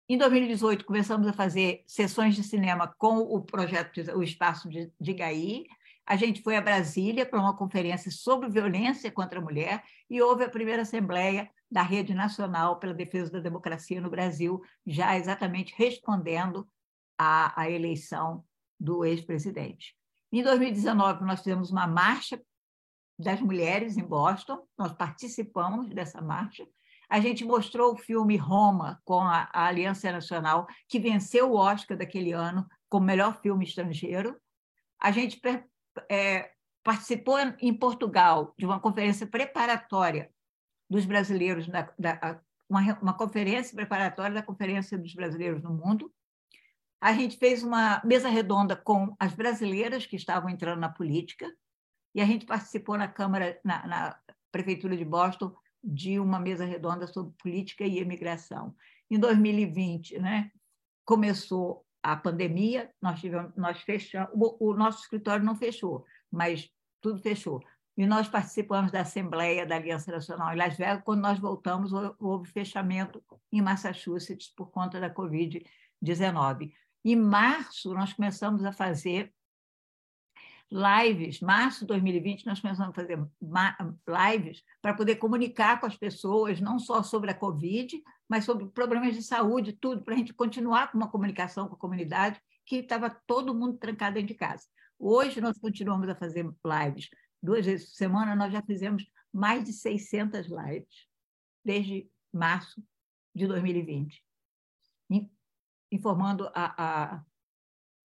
[0.09, 5.13] em 2018 começamos a fazer sessões de cinema com o projeto o Espaço de, de
[5.13, 5.67] Gaí.
[6.07, 10.45] A gente foi a Brasília para uma conferência sobre violência contra a mulher e houve
[10.45, 16.69] a primeira assembleia da Rede Nacional pela Defesa da Democracia no Brasil, já exatamente respondendo
[17.19, 18.45] à, à eleição
[18.79, 19.97] do ex-presidente.
[20.33, 22.41] Em 2019, nós fizemos uma marcha
[23.19, 26.67] das mulheres em Boston, nós participamos dessa marcha.
[27.09, 31.97] A gente mostrou o filme Roma com a, a Aliança Nacional, que venceu o Oscar
[31.97, 34.37] daquele ano como melhor filme estrangeiro.
[35.01, 35.41] A gente
[36.11, 36.51] é,
[36.83, 40.31] participou em Portugal de uma conferência preparatória
[40.89, 46.13] dos brasileiros, da, da, uma, uma conferência preparatória da Conferência dos Brasileiros no Mundo.
[47.01, 51.53] A gente fez uma mesa redonda com as brasileiras que estavam entrando na política,
[52.15, 54.19] e a gente participou na Câmara, na, na
[54.51, 58.75] Prefeitura de Boston, de uma mesa redonda sobre política e imigração.
[59.11, 60.51] Em 2020, né,
[61.05, 66.71] começou a pandemia, nós tivemos, nós fechamos, o, o nosso escritório não fechou, mas
[67.01, 67.63] tudo fechou.
[67.97, 71.03] E nós participamos da Assembleia da Aliança Nacional em Las Vegas.
[71.03, 76.73] Quando nós voltamos, houve fechamento em Massachusetts por conta da Covid-19.
[77.03, 79.33] Em março, nós começamos a fazer
[80.71, 81.41] lives.
[81.41, 83.19] Março de 2020, nós começamos a fazer
[84.07, 89.15] lives para poder comunicar com as pessoas, não só sobre a Covid, mas sobre problemas
[89.15, 93.09] de saúde, tudo, para a gente continuar com uma comunicação com a comunidade, que estava
[93.27, 94.67] todo mundo trancado dentro de casa.
[94.99, 97.09] Hoje, nós continuamos a fazer lives
[97.43, 101.09] duas vezes por semana, nós já fizemos mais de 600 lives
[101.65, 102.83] desde março
[103.35, 104.25] de 2020,
[105.91, 107.25] informando a, a,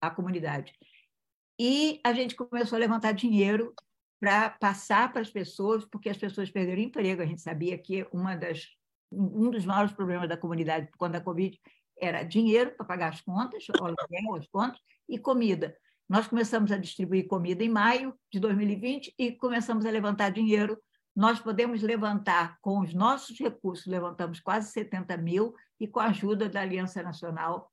[0.01, 0.73] a comunidade.
[1.59, 3.73] E a gente começou a levantar dinheiro
[4.19, 7.21] para passar para as pessoas, porque as pessoas perderam emprego.
[7.21, 8.67] A gente sabia que uma das,
[9.11, 11.59] um dos maiores problemas da comunidade conta da Covid
[11.99, 15.77] era dinheiro para pagar as contas, as contas, e comida.
[16.11, 20.77] Nós começamos a distribuir comida em maio de 2020 e começamos a levantar dinheiro.
[21.15, 26.49] Nós podemos levantar, com os nossos recursos, levantamos quase 70 mil, e com a ajuda
[26.49, 27.71] da Aliança Nacional,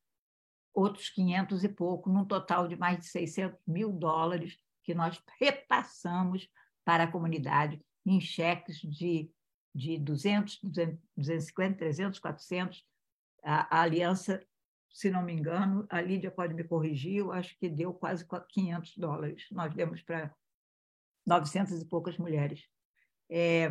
[0.72, 6.48] outros 500 e pouco, num total de mais de 600 mil dólares que nós repassamos
[6.84, 9.28] para a comunidade em cheques de,
[9.74, 12.84] de 200, 250, 300, 400.
[13.42, 14.40] A, a Aliança
[14.90, 18.96] se não me engano, a Lídia pode me corrigir, eu acho que deu quase 500
[18.96, 19.46] dólares.
[19.50, 20.34] Nós demos para
[21.26, 22.66] 900 e poucas mulheres.
[23.30, 23.68] É,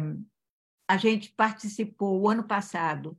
[0.88, 3.18] a gente participou o ano passado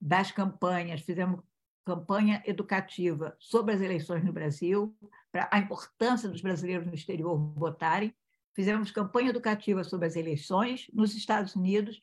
[0.00, 1.40] das campanhas, fizemos
[1.84, 4.96] campanha educativa sobre as eleições no Brasil,
[5.30, 8.14] para a importância dos brasileiros no exterior votarem.
[8.54, 12.02] Fizemos campanha educativa sobre as eleições nos Estados Unidos.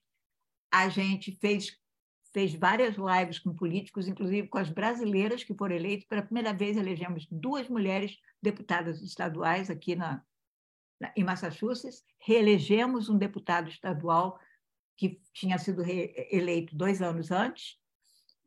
[0.72, 1.81] A gente fez
[2.34, 6.08] fez várias lives com políticos, inclusive com as brasileiras que foram eleitas.
[6.08, 10.24] Pela primeira vez, elegemos duas mulheres deputadas estaduais aqui na,
[11.00, 12.04] na, em Massachusetts.
[12.20, 14.40] Reelegemos um deputado estadual
[14.98, 17.80] que tinha sido eleito dois anos antes.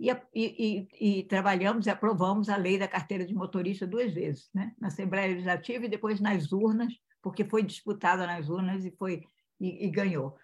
[0.01, 4.75] E, e, e, trabalhamos e aprovamos a lei da carteira de motorista duas vezes, né?
[4.81, 9.23] na Assembleia Legislativa e depois nas urnas, porque foi disputada nas urnas e foi
[9.61, 10.37] e ganhou.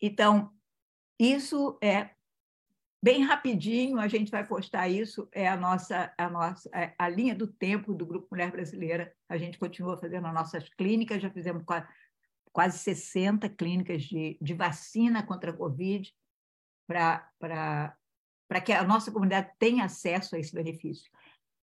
[0.00, 0.50] Então,
[1.18, 2.10] isso é
[3.04, 7.34] Bem rapidinho, a gente vai postar isso, é a nossa, a nossa é a linha
[7.34, 9.12] do tempo do Grupo Mulher Brasileira.
[9.28, 11.64] A gente continua fazendo as nossas clínicas, já fizemos
[12.52, 16.14] quase 60 clínicas de, de vacina contra a Covid,
[16.86, 21.10] para que a nossa comunidade tenha acesso a esse benefício.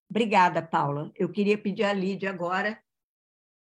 [0.09, 1.09] Obrigada, Paula.
[1.15, 2.77] Eu queria pedir a Lídia agora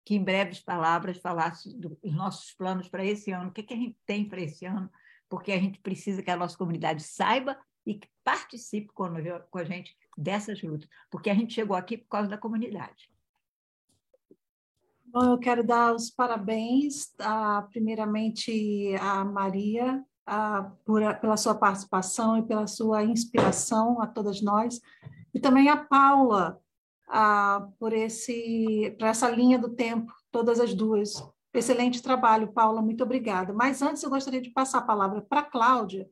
[0.05, 3.77] que, em breves palavras, falasse dos nossos planos para esse ano, o que, que a
[3.77, 4.91] gente tem para esse ano,
[5.29, 9.95] porque a gente precisa que a nossa comunidade saiba e que participe com, a gente
[10.17, 13.11] dessas lutas, porque a gente chegou aqui por causa da comunidade.
[15.05, 22.37] Bom, eu quero dar os parabéns, a, primeiramente, a Maria, a, por, pela sua participação
[22.37, 24.81] e pela sua inspiração a todas nós,
[25.33, 26.59] e também a Paula,
[27.07, 31.13] a, por, esse, por essa linha do tempo, todas as duas.
[31.53, 33.53] Excelente trabalho, Paula, muito obrigada.
[33.53, 36.09] Mas antes eu gostaria de passar a palavra para a Cláudia,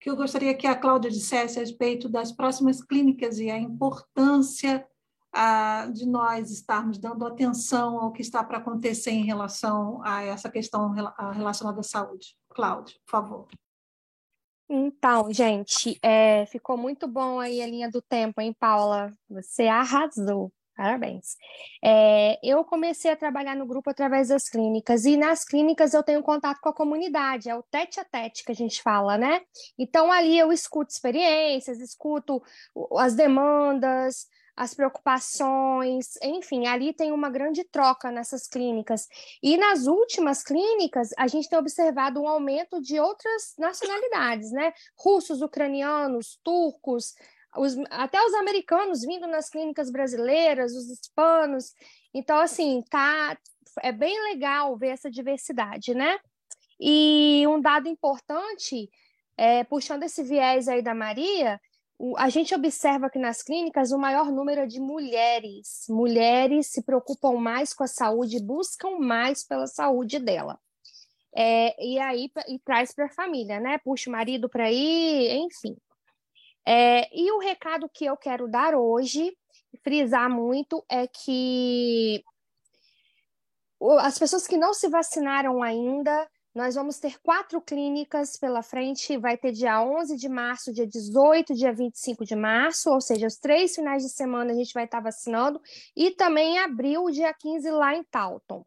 [0.00, 4.86] que eu gostaria que a Cláudia dissesse a respeito das próximas clínicas e a importância
[5.32, 10.50] ah, de nós estarmos dando atenção ao que está para acontecer em relação a essa
[10.50, 10.90] questão
[11.32, 12.34] relacionada à saúde.
[12.48, 13.48] Cláudia, por favor.
[14.70, 19.10] Então, gente, é, ficou muito bom aí a linha do tempo, hein, Paula?
[19.28, 20.52] Você arrasou.
[20.78, 21.36] Parabéns.
[21.84, 26.22] É, eu comecei a trabalhar no grupo através das clínicas, e nas clínicas eu tenho
[26.22, 29.40] contato com a comunidade, é o tete a tete que a gente fala, né?
[29.76, 32.40] Então, ali eu escuto experiências, escuto
[32.96, 39.08] as demandas, as preocupações, enfim, ali tem uma grande troca nessas clínicas.
[39.42, 44.72] E nas últimas clínicas, a gente tem observado um aumento de outras nacionalidades, né?
[44.96, 47.14] Russos, ucranianos, turcos,
[47.56, 51.72] os, até os americanos vindo nas clínicas brasileiras, os hispanos.
[52.12, 53.36] Então, assim, tá,
[53.82, 56.18] é bem legal ver essa diversidade, né?
[56.80, 58.88] E um dado importante,
[59.36, 61.60] é, puxando esse viés aí da Maria,
[62.16, 65.86] a gente observa que nas clínicas o maior número é de mulheres.
[65.88, 70.58] Mulheres se preocupam mais com a saúde, buscam mais pela saúde dela.
[71.34, 73.78] É, e aí e traz para a família, né?
[73.78, 75.76] Puxa o marido para ir, enfim.
[76.66, 79.36] É, e o recado que eu quero dar hoje,
[79.82, 82.22] frisar muito, é que
[84.00, 89.36] as pessoas que não se vacinaram ainda, nós vamos ter quatro clínicas pela frente, vai
[89.36, 93.74] ter dia 11 de março, dia 18, dia 25 de março, ou seja, os três
[93.74, 95.60] finais de semana a gente vai estar vacinando,
[95.96, 98.64] e também em abril, dia 15, lá em Taunton.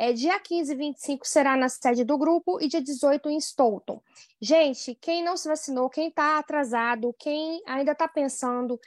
[0.00, 4.00] É, dia 15 e 25 será na sede do grupo e dia 18 em Stoughton.
[4.40, 8.78] Gente, quem não se vacinou, quem está atrasado, quem ainda está pensando,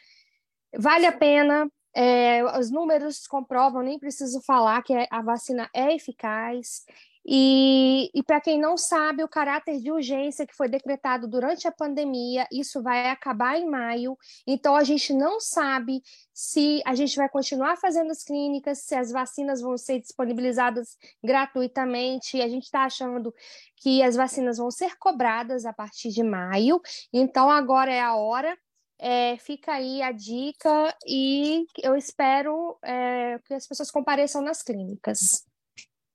[0.74, 1.70] vale a pena.
[1.94, 6.86] É, os números comprovam, nem preciso falar que a vacina é eficaz.
[7.26, 11.72] E, e para quem não sabe, o caráter de urgência que foi decretado durante a
[11.72, 14.18] pandemia, isso vai acabar em maio.
[14.48, 16.02] Então, a gente não sabe
[16.34, 22.42] se a gente vai continuar fazendo as clínicas, se as vacinas vão ser disponibilizadas gratuitamente.
[22.42, 23.34] A gente está achando
[23.78, 26.82] que as vacinas vão ser cobradas a partir de maio.
[27.14, 28.58] Então, agora é a hora.
[29.04, 35.44] É, fica aí a dica e eu espero é, que as pessoas compareçam nas clínicas.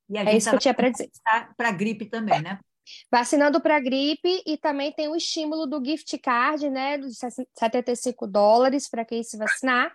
[0.09, 1.11] E a é isso que eu tinha para dizer.
[1.57, 2.61] Para gripe também, né?
[3.11, 8.89] Vacinando para gripe e também tem o estímulo do gift card, né, de 75 dólares
[8.89, 9.93] para quem se vacinar.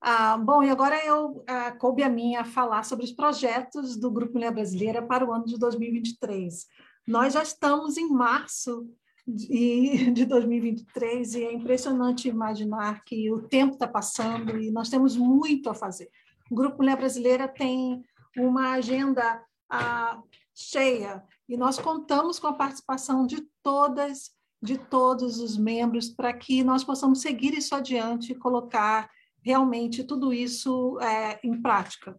[0.00, 4.32] Ah, bom, e agora eu ah, coube a minha falar sobre os projetos do Grupo
[4.32, 6.66] Mulher Brasileira para o ano de 2023.
[7.06, 8.88] Nós já estamos em março
[9.26, 15.16] de, de 2023 e é impressionante imaginar que o tempo está passando e nós temos
[15.16, 16.10] muito a fazer.
[16.50, 18.02] O Grupo Mulher Brasileira tem
[18.36, 20.20] uma agenda ah,
[20.54, 24.30] cheia e nós contamos com a participação de todas,
[24.62, 29.10] de todos os membros para que nós possamos seguir isso adiante e colocar
[29.42, 32.18] realmente tudo isso é, em prática.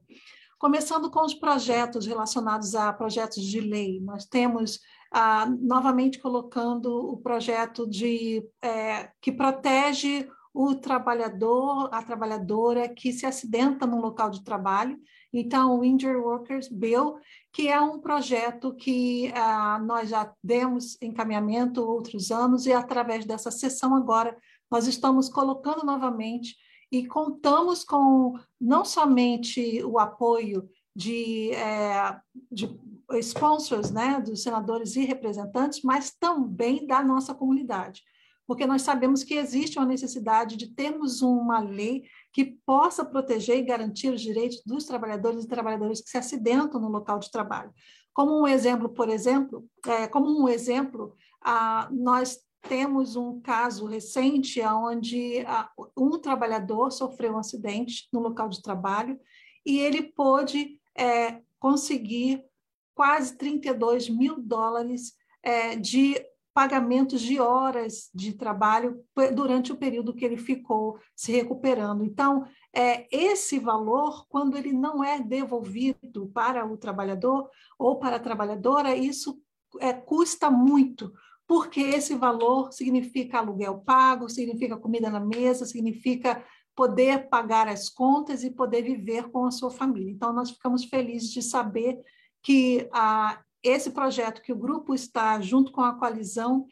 [0.66, 4.80] Começando com os projetos relacionados a projetos de lei, nós temos
[5.12, 13.28] ah, novamente colocando o projeto de é, que protege o trabalhador, a trabalhadora que se
[13.28, 14.98] acidenta no local de trabalho.
[15.32, 17.20] Então, o Injured Workers Bill,
[17.54, 23.52] que é um projeto que ah, nós já demos encaminhamento outros anos, e através dessa
[23.52, 24.36] sessão agora,
[24.72, 26.56] nós estamos colocando novamente
[27.00, 32.18] e contamos com não somente o apoio de, é,
[32.50, 32.80] de
[33.20, 38.02] sponsors, né, dos senadores e representantes, mas também da nossa comunidade,
[38.48, 43.66] porque nós sabemos que existe uma necessidade de termos uma lei que possa proteger e
[43.66, 47.74] garantir os direitos dos trabalhadores e trabalhadoras que se acidentam no local de trabalho.
[48.14, 54.62] Como um exemplo, por exemplo, é, como um exemplo, ah, nós temos um caso recente
[54.62, 55.46] onde
[55.98, 59.20] um trabalhador sofreu um acidente no local de trabalho
[59.66, 62.44] e ele pôde é, conseguir
[62.94, 65.14] quase 32 mil dólares
[65.44, 66.16] é, de
[66.54, 69.04] pagamentos de horas de trabalho
[69.34, 72.02] durante o período que ele ficou se recuperando.
[72.06, 78.22] Então, é, esse valor, quando ele não é devolvido para o trabalhador ou para a
[78.22, 79.38] trabalhadora, isso
[79.82, 81.12] é, custa muito,
[81.48, 86.44] porque esse valor significa aluguel pago, significa comida na mesa, significa
[86.76, 90.12] poder pagar as contas e poder viver com a sua família.
[90.12, 92.00] Então, nós ficamos felizes de saber
[92.44, 96.66] que a, esse projeto que o grupo está, junto com a coalizão,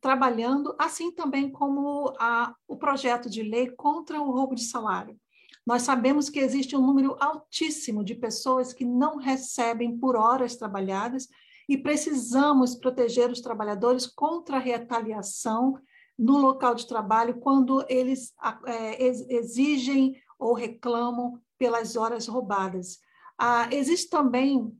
[0.00, 5.18] trabalhando, assim também como a, o projeto de lei contra o roubo de salário.
[5.66, 11.28] Nós sabemos que existe um número altíssimo de pessoas que não recebem por horas trabalhadas
[11.70, 15.78] e precisamos proteger os trabalhadores contra a retaliação
[16.18, 18.34] no local de trabalho quando eles
[18.66, 22.98] é, exigem ou reclamam pelas horas roubadas.
[23.38, 24.76] Ah, existe também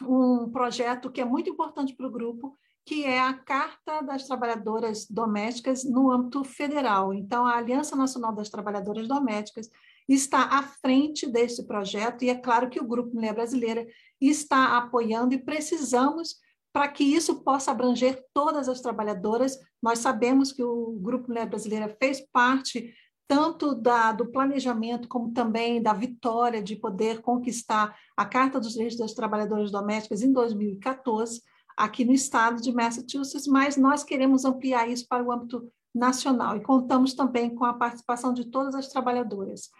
[0.00, 5.08] um projeto que é muito importante para o grupo, que é a Carta das Trabalhadoras
[5.10, 7.12] Domésticas no âmbito federal.
[7.12, 9.68] Então, a Aliança Nacional das Trabalhadoras Domésticas
[10.08, 13.84] está à frente deste projeto, e é claro que o Grupo Mulher Brasileira
[14.20, 16.36] está apoiando e precisamos
[16.72, 19.58] para que isso possa abranger todas as trabalhadoras.
[19.82, 22.92] Nós sabemos que o Grupo Mulher Brasileira fez parte
[23.28, 28.98] tanto da, do planejamento como também da vitória de poder conquistar a Carta dos Direitos
[28.98, 31.42] das Trabalhadoras Domésticas em 2014,
[31.76, 36.62] aqui no estado de Massachusetts, mas nós queremos ampliar isso para o âmbito nacional e
[36.62, 39.70] contamos também com a participação de todas as trabalhadoras.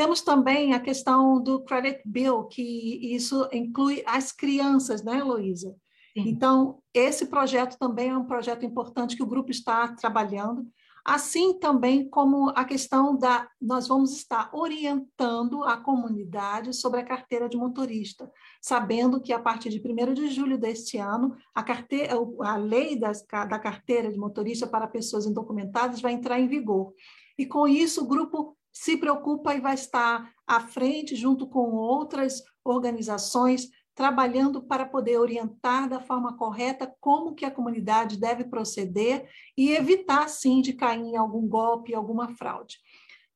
[0.00, 5.76] Temos também a questão do credit bill, que isso inclui as crianças, né, Heloísa?
[6.16, 10.66] Então, esse projeto também é um projeto importante que o grupo está trabalhando.
[11.04, 13.46] Assim também como a questão da.
[13.60, 18.32] Nós vamos estar orientando a comunidade sobre a carteira de motorista,
[18.62, 23.22] sabendo que a partir de 1 de julho deste ano, a, carteira, a lei das,
[23.26, 26.94] da carteira de motorista para pessoas indocumentadas vai entrar em vigor.
[27.38, 32.42] E com isso, o grupo se preocupa e vai estar à frente, junto com outras
[32.64, 39.72] organizações, trabalhando para poder orientar da forma correta como que a comunidade deve proceder e
[39.72, 42.78] evitar, sim, de cair em algum golpe, alguma fraude.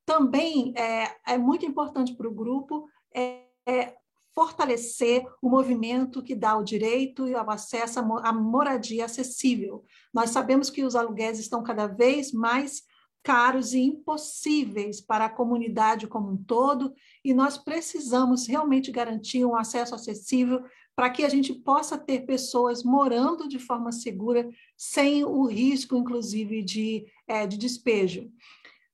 [0.06, 3.94] Também é, é muito importante para o grupo é, é
[4.34, 9.84] fortalecer o movimento que dá o direito e o acesso à moradia acessível.
[10.12, 12.82] Nós sabemos que os aluguéis estão cada vez mais
[13.24, 16.92] caros e impossíveis para a comunidade como um todo,
[17.24, 20.62] e nós precisamos realmente garantir um acesso acessível
[20.94, 26.62] para que a gente possa ter pessoas morando de forma segura, sem o risco, inclusive,
[26.62, 28.30] de, é, de despejo.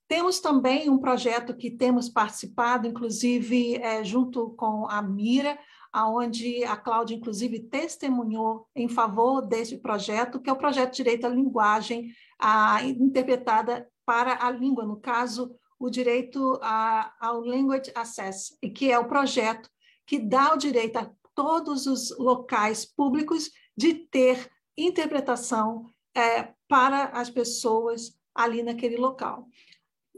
[0.08, 5.58] Temos também um projeto que temos participado, inclusive, é, junto com a Mira,
[5.92, 11.28] aonde a Cláudia, inclusive, testemunhou em favor desse projeto, que é o projeto Direito à
[11.28, 18.90] Linguagem a, interpretada para a língua, no caso, o direito a, ao Language Access, que
[18.90, 19.70] é o projeto
[20.04, 27.30] que dá o direito a todos os locais públicos de ter interpretação é, para as
[27.30, 29.46] pessoas ali naquele local.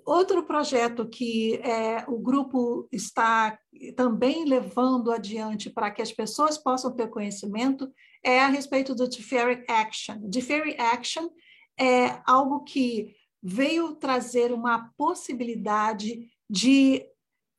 [0.07, 3.59] Outro projeto que é, o grupo está
[3.95, 7.93] também levando adiante para que as pessoas possam ter conhecimento
[8.25, 10.17] é a respeito do Deferred Action.
[10.31, 11.29] Deferred Action
[11.79, 17.05] é algo que veio trazer uma possibilidade de,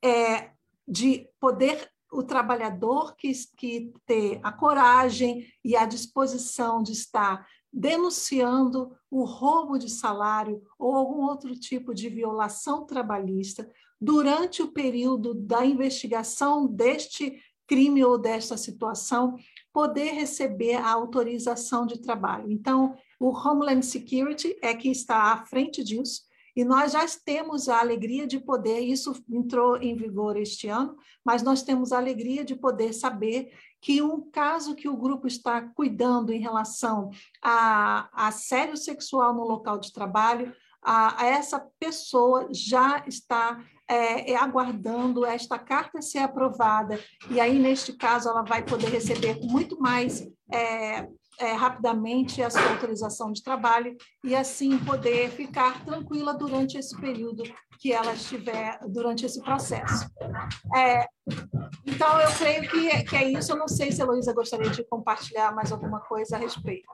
[0.02, 0.50] é,
[0.88, 8.96] de poder o trabalhador que, que ter a coragem e a disposição de estar denunciando
[9.10, 13.68] o roubo de salário ou algum outro tipo de violação trabalhista
[14.00, 19.36] durante o período da investigação deste crime ou desta situação,
[19.72, 22.50] poder receber a autorização de trabalho.
[22.50, 26.22] Então, o Homeland Security é que está à frente disso,
[26.56, 31.42] e nós já temos a alegria de poder, isso entrou em vigor este ano, mas
[31.42, 36.32] nós temos a alegria de poder saber que um caso que o grupo está cuidando
[36.32, 37.10] em relação
[37.42, 44.36] a, assédio sexual no local de trabalho, a, a essa pessoa já está é, é,
[44.36, 47.00] aguardando esta carta ser aprovada,
[47.30, 51.08] e aí, neste caso, ela vai poder receber muito mais é,
[51.38, 57.42] é, rapidamente a sua autorização de trabalho e assim poder ficar tranquila durante esse período
[57.78, 60.08] que ela estiver, durante esse processo.
[60.74, 61.06] É,
[61.86, 63.52] então, eu creio que, que é isso.
[63.52, 66.88] Eu não sei se a Heloísa gostaria de compartilhar mais alguma coisa a respeito.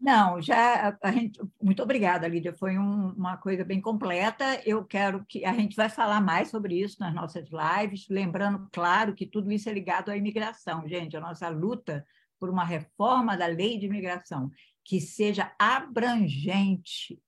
[0.00, 1.40] Não, já a gente.
[1.60, 2.54] Muito obrigada, Lídia.
[2.56, 4.60] Foi um, uma coisa bem completa.
[4.64, 9.12] Eu quero que a gente vai falar mais sobre isso nas nossas lives, lembrando, claro,
[9.12, 11.16] que tudo isso é ligado à imigração, gente.
[11.16, 12.06] A nossa luta
[12.38, 14.50] por uma reforma da lei de imigração
[14.84, 17.20] que seja abrangente,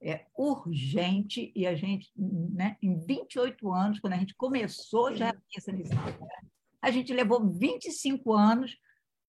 [0.00, 5.70] é urgente, e a gente, né, em 28 anos, quando a gente começou já essa
[5.70, 6.18] necessidade,
[6.82, 8.76] a gente levou 25 anos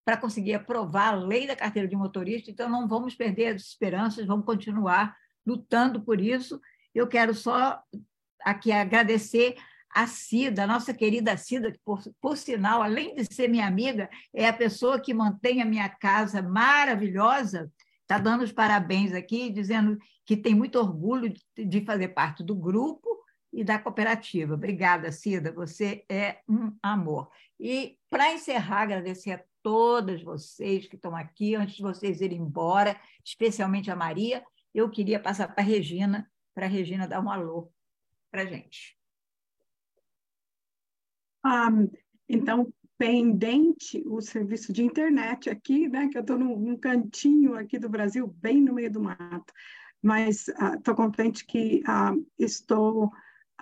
[0.03, 4.25] para conseguir aprovar a lei da carteira de motorista, então não vamos perder as esperanças,
[4.25, 5.15] vamos continuar
[5.45, 6.59] lutando por isso.
[6.93, 7.81] Eu quero só
[8.43, 9.55] aqui agradecer
[9.93, 14.09] a Cida, a nossa querida Cida, que, por, por sinal, além de ser minha amiga,
[14.33, 17.71] é a pessoa que mantém a minha casa maravilhosa,
[18.01, 23.09] está dando os parabéns aqui, dizendo que tem muito orgulho de fazer parte do grupo
[23.51, 24.55] e da cooperativa.
[24.55, 27.29] Obrigada, Cida, você é um amor.
[27.59, 32.99] E, para encerrar, agradecer a todas vocês que estão aqui, antes de vocês irem embora,
[33.23, 34.43] especialmente a Maria,
[34.73, 37.71] eu queria passar para a Regina, para a Regina dar um alô
[38.31, 38.97] para a gente.
[41.43, 41.69] Ah,
[42.27, 47.77] então, pendente o serviço de internet aqui, né, que eu estou num, num, cantinho aqui
[47.77, 49.53] do Brasil, bem no meio do mato,
[50.01, 53.11] mas estou ah, contente que ah, estou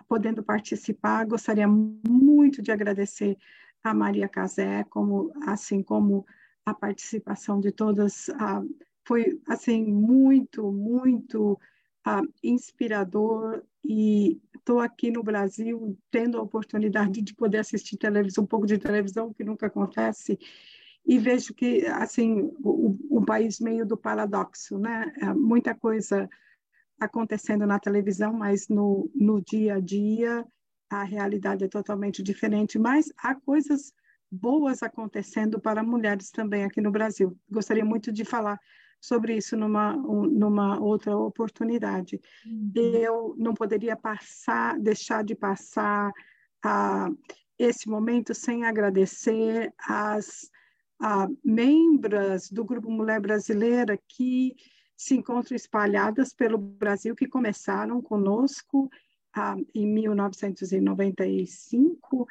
[0.08, 3.38] podendo participar, gostaria muito de agradecer
[3.84, 6.26] a Maria Casé, como, assim como
[6.66, 8.62] a participação de todas, ah,
[9.08, 11.60] foi assim muito, muito
[12.06, 18.48] ah, inspirador e estou aqui no Brasil tendo a oportunidade de poder assistir televisão, um
[18.48, 20.38] pouco de televisão que nunca acontece
[21.06, 25.12] e vejo que assim o, o país meio do paradoxo, né?
[25.20, 26.30] É muita coisa
[27.00, 30.46] acontecendo na televisão, mas no, no dia a dia
[30.90, 33.94] a realidade é totalmente diferente, mas há coisas
[34.30, 37.38] boas acontecendo para mulheres também aqui no Brasil.
[37.50, 38.60] Gostaria muito de falar
[39.02, 42.22] sobre isso numa, numa outra oportunidade.
[42.46, 42.72] Uhum.
[42.76, 46.14] Eu não poderia passar, deixar de passar
[46.64, 47.10] a,
[47.58, 50.52] esse momento sem agradecer as
[51.02, 54.56] a, membros do Grupo Mulher Brasileira que
[54.96, 58.88] se encontram espalhadas pelo Brasil, que começaram conosco
[59.34, 62.28] ah, em 1995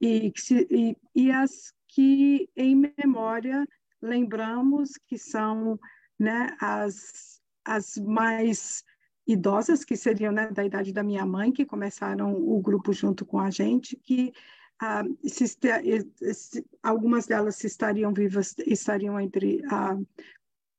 [0.00, 0.32] e,
[0.70, 3.68] e, e as que, em memória,
[4.00, 5.78] lembramos que são
[6.18, 8.84] né, as, as mais
[9.26, 13.38] idosas, que seriam né, da idade da minha mãe, que começaram o grupo junto com
[13.38, 14.32] a gente, que
[14.80, 19.96] ah, se, se, algumas delas estariam vivas, estariam entre, ah,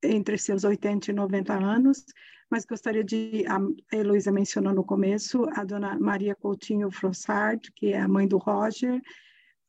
[0.04, 2.06] entre seus 80 e 90 anos,
[2.50, 3.60] mas gostaria de, a
[3.96, 9.02] Heloísa mencionou no começo, a dona Maria Coutinho Frossard, que é a mãe do Roger,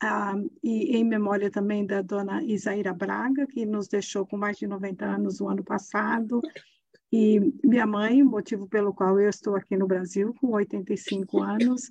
[0.03, 4.67] uh, e em memória também da dona Isaíra Braga, que nos deixou com mais de
[4.67, 6.41] 90 anos no ano passado,
[7.11, 11.89] e minha mãe, motivo pelo qual eu estou aqui no Brasil, com 85 anos,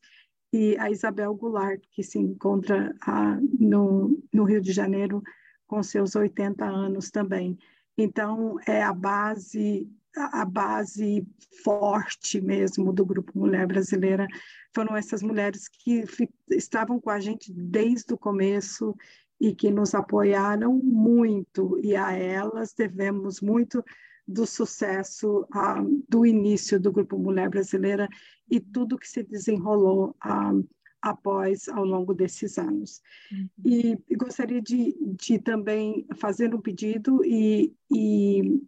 [0.52, 5.22] e a Isabel Goulart, que se encontra uh, no, no Rio de Janeiro
[5.66, 7.58] com seus 80 anos também.
[7.98, 11.26] Então, é a base a base
[11.62, 14.26] forte mesmo do Grupo Mulher Brasileira
[14.74, 16.04] foram essas mulheres que
[16.50, 18.94] estavam com a gente desde o começo
[19.40, 23.84] e que nos apoiaram muito, e a elas devemos muito
[24.26, 28.08] do sucesso ah, do início do Grupo Mulher Brasileira
[28.50, 30.52] e tudo que se desenrolou ah,
[31.00, 33.00] após, ao longo desses anos.
[33.30, 33.48] Uhum.
[33.64, 38.60] E, e, gostaria de, de também fazer um pedido e, e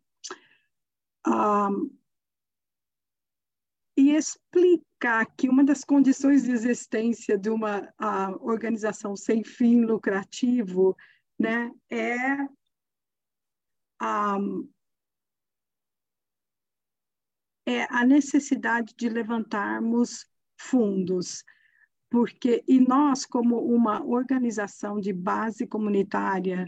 [1.27, 1.91] um,
[3.97, 10.97] e explicar que uma das condições de existência de uma uh, organização sem fim lucrativo
[11.39, 12.17] né, é
[14.01, 14.69] um,
[17.67, 20.25] é a necessidade de levantarmos
[20.57, 21.45] fundos,
[22.09, 26.67] porque e nós como uma organização de base comunitária,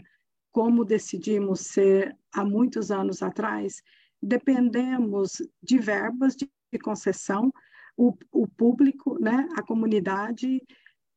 [0.51, 3.81] como decidimos ser há muitos anos atrás,
[4.21, 6.49] dependemos de verbas de
[6.81, 7.51] concessão,
[7.97, 10.61] o, o público, né, a comunidade,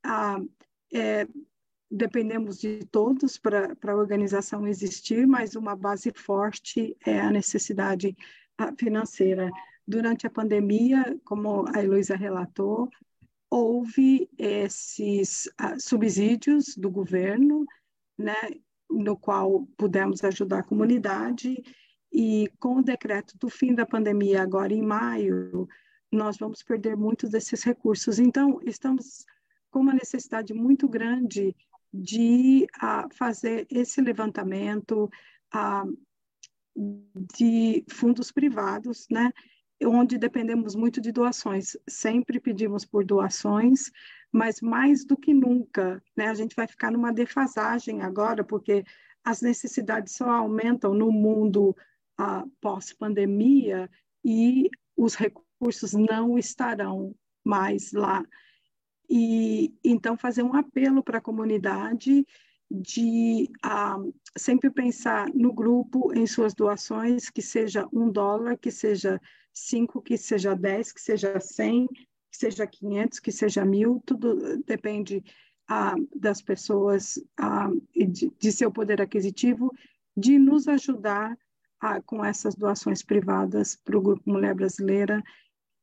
[0.02, 0.40] a,
[0.92, 1.26] é,
[1.90, 8.16] dependemos de todos para a organização existir, mas uma base forte é a necessidade
[8.78, 9.50] financeira.
[9.86, 12.88] Durante a pandemia, como a Heloísa relatou,
[13.50, 17.64] houve esses uh, subsídios do governo,
[18.18, 18.34] né,
[18.90, 21.62] no qual pudemos ajudar a comunidade,
[22.14, 25.68] e com o decreto do fim da pandemia, agora em maio,
[26.12, 28.20] nós vamos perder muitos desses recursos.
[28.20, 29.26] Então, estamos
[29.68, 31.56] com uma necessidade muito grande
[31.92, 35.10] de uh, fazer esse levantamento,
[35.52, 35.98] uh,
[37.36, 39.32] de fundos privados, né?
[39.84, 41.76] onde dependemos muito de doações.
[41.88, 43.90] Sempre pedimos por doações,
[44.30, 46.28] mas mais do que nunca, né?
[46.28, 48.84] A gente vai ficar numa defasagem agora, porque
[49.24, 51.76] as necessidades só aumentam no mundo
[52.18, 53.90] ah, pós-pandemia
[54.24, 57.14] e os recursos não estarão
[57.44, 58.24] mais lá.
[59.08, 62.26] E então fazer um apelo para a comunidade
[62.70, 63.98] de ah,
[64.36, 69.20] sempre pensar no grupo, em suas doações, que seja um dólar, que seja
[69.52, 75.22] cinco, que seja dez, que seja cem, que seja quinhentos, que seja mil, tudo depende
[75.68, 79.72] ah, das pessoas ah, de, de, seu poder aquisitivo,
[80.16, 81.36] de nos ajudar
[81.84, 85.22] ah, com essas doações privadas para o Grupo Mulher Brasileira,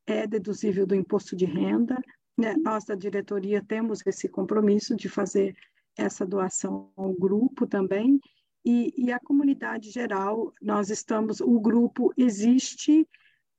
[0.07, 1.95] é deduzível do imposto de renda.
[2.35, 2.55] Né?
[2.57, 5.55] Nós, da diretoria, temos esse compromisso de fazer
[5.95, 8.19] essa doação ao grupo também,
[8.65, 13.07] e, e a comunidade geral, nós estamos, o grupo existe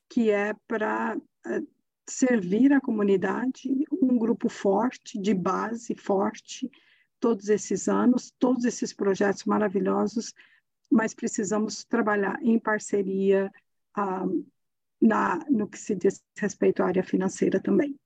[0.09, 1.16] que é para
[1.47, 1.62] eh,
[2.09, 6.69] servir a comunidade, um grupo forte, de base forte,
[7.20, 10.35] todos esses anos, todos esses projetos maravilhosos,
[10.93, 13.51] mas precisamos trabalhar em parceria
[13.97, 14.27] ah,
[15.01, 17.98] na, no que se diz respeito à área financeira também.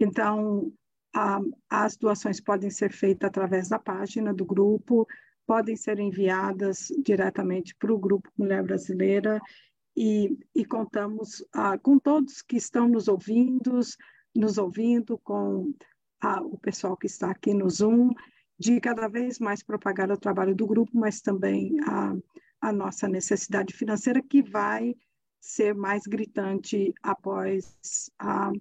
[0.00, 0.72] Então,
[1.14, 5.06] ah, as doações podem ser feitas através da página do grupo,
[5.46, 9.38] podem ser enviadas diretamente para o Grupo Mulher Brasileira
[9.94, 13.78] e, e contamos ah, com todos que estão nos ouvindo,
[14.34, 15.74] nos ouvindo, com
[16.22, 18.10] ah, o pessoal que está aqui no Zoom,
[18.62, 22.14] de cada vez mais propagar o trabalho do grupo, mas também a,
[22.60, 24.94] a nossa necessidade financeira, que vai
[25.40, 28.52] ser mais gritante após ah,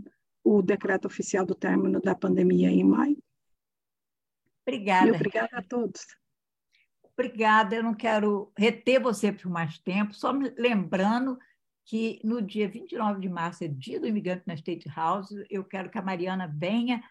[0.43, 3.21] o decreto oficial do término da pandemia em maio.
[4.65, 5.07] Obrigada.
[5.07, 6.01] E obrigada a todos.
[7.13, 11.37] Obrigada, eu não quero reter você por mais tempo, só me lembrando
[11.85, 15.91] que no dia 29 de março é dia do imigrante na State House, eu quero
[15.91, 17.03] que a Mariana venha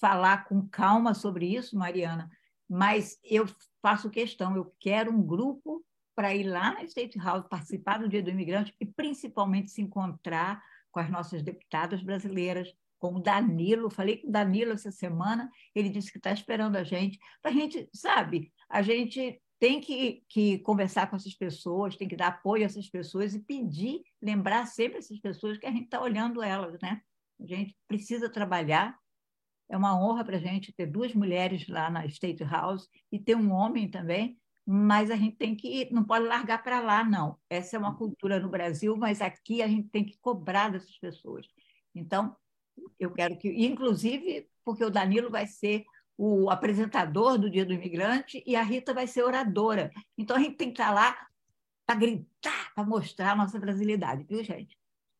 [0.00, 2.30] falar com calma sobre isso, Mariana,
[2.68, 3.46] mas eu
[3.80, 8.22] faço questão, eu quero um grupo para ir lá na State House, participar do Dia
[8.22, 13.90] do Imigrante e principalmente se encontrar com as nossas deputadas brasileiras, com o Danilo.
[13.90, 17.88] Falei com o Danilo essa semana, ele disse que está esperando a gente, a gente,
[17.92, 22.66] sabe, a gente tem que, que conversar com essas pessoas, tem que dar apoio a
[22.66, 27.00] essas pessoas e pedir, lembrar sempre essas pessoas que a gente está olhando elas, né?
[27.40, 28.98] A gente precisa trabalhar.
[29.68, 33.36] É uma honra para a gente ter duas mulheres lá na State House e ter
[33.36, 37.38] um homem também, mas a gente tem que não pode largar para lá, não.
[37.50, 41.46] Essa é uma cultura no Brasil, mas aqui a gente tem que cobrar dessas pessoas.
[41.94, 42.36] Então,
[42.98, 45.84] eu quero que, inclusive, porque o Danilo vai ser
[46.18, 49.92] o apresentador do Dia do Imigrante e a Rita vai ser oradora.
[50.16, 51.16] Então a gente tem que estar lá
[51.86, 54.76] para gritar, para mostrar a nossa brasilidade, viu, gente?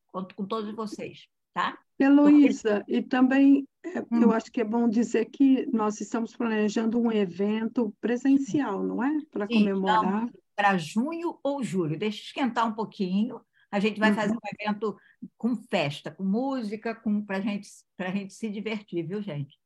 [0.07, 1.77] Conto com todos vocês, tá?
[1.99, 4.21] Heloísa, e também é, hum.
[4.21, 9.19] eu acho que é bom dizer que nós estamos planejando um evento presencial, não é?
[9.31, 10.29] Para comemorar.
[10.55, 11.97] Para junho ou julho.
[11.97, 13.39] Deixa esquentar um pouquinho.
[13.71, 14.15] A gente vai uhum.
[14.15, 14.97] fazer um evento
[15.37, 17.67] com festa, com música, com, para gente,
[17.99, 19.57] a gente se divertir, viu, gente?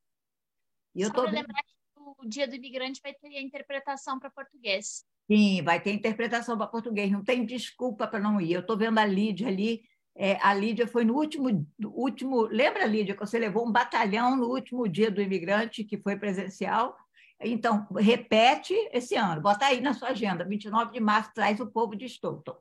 [0.95, 1.73] E eu Só tô para lembrar que
[2.17, 5.05] o Dia do Imigrante vai ter a interpretação para português.
[5.31, 7.11] Sim, vai ter interpretação para português.
[7.11, 8.53] Não tem desculpa para não ir.
[8.53, 9.81] Eu estou vendo a Lídia ali.
[10.15, 12.43] É, a Lídia foi no último, último.
[12.43, 16.95] Lembra, Lídia, que você levou um batalhão no último dia do imigrante, que foi presencial?
[17.39, 19.41] Então, repete esse ano.
[19.41, 20.45] Bota aí na sua agenda.
[20.45, 22.55] 29 de março, traz o povo de Stoughton.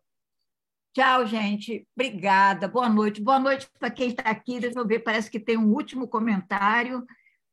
[0.92, 1.86] Tchau, gente.
[1.94, 2.66] Obrigada.
[2.66, 3.20] Boa noite.
[3.20, 4.58] Boa noite para quem está aqui.
[4.58, 7.06] Deixa eu ver, parece que tem um último comentário.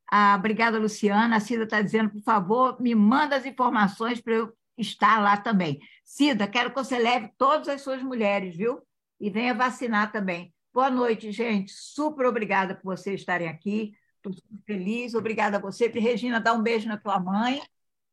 [0.09, 1.35] Ah, obrigada, Luciana.
[1.35, 5.79] A Cida está dizendo, por favor, me manda as informações para eu estar lá também.
[6.03, 8.81] Cida, quero que você leve todas as suas mulheres, viu?
[9.19, 10.53] E venha vacinar também.
[10.73, 11.71] Boa noite, gente.
[11.71, 13.93] Super obrigada por vocês estarem aqui.
[14.17, 15.15] Estou super feliz.
[15.15, 15.87] Obrigada a você.
[15.87, 17.61] Regina, dá um beijo na tua mãe.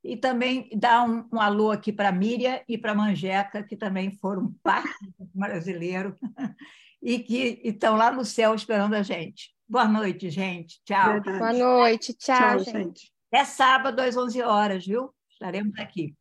[0.02, 3.76] E também dá um, um alô aqui para a Míria e para a Manjeca, que
[3.76, 6.14] também foram parte do brasileiro
[7.02, 9.54] e que estão lá no céu esperando a gente.
[9.66, 10.80] Boa noite, gente.
[10.84, 11.20] Tchau.
[11.20, 12.14] Boa noite.
[12.14, 12.72] Tchau, Tchau gente.
[12.72, 13.12] gente.
[13.32, 15.10] É sábado às 11 horas, viu?
[15.30, 16.14] Estaremos aqui.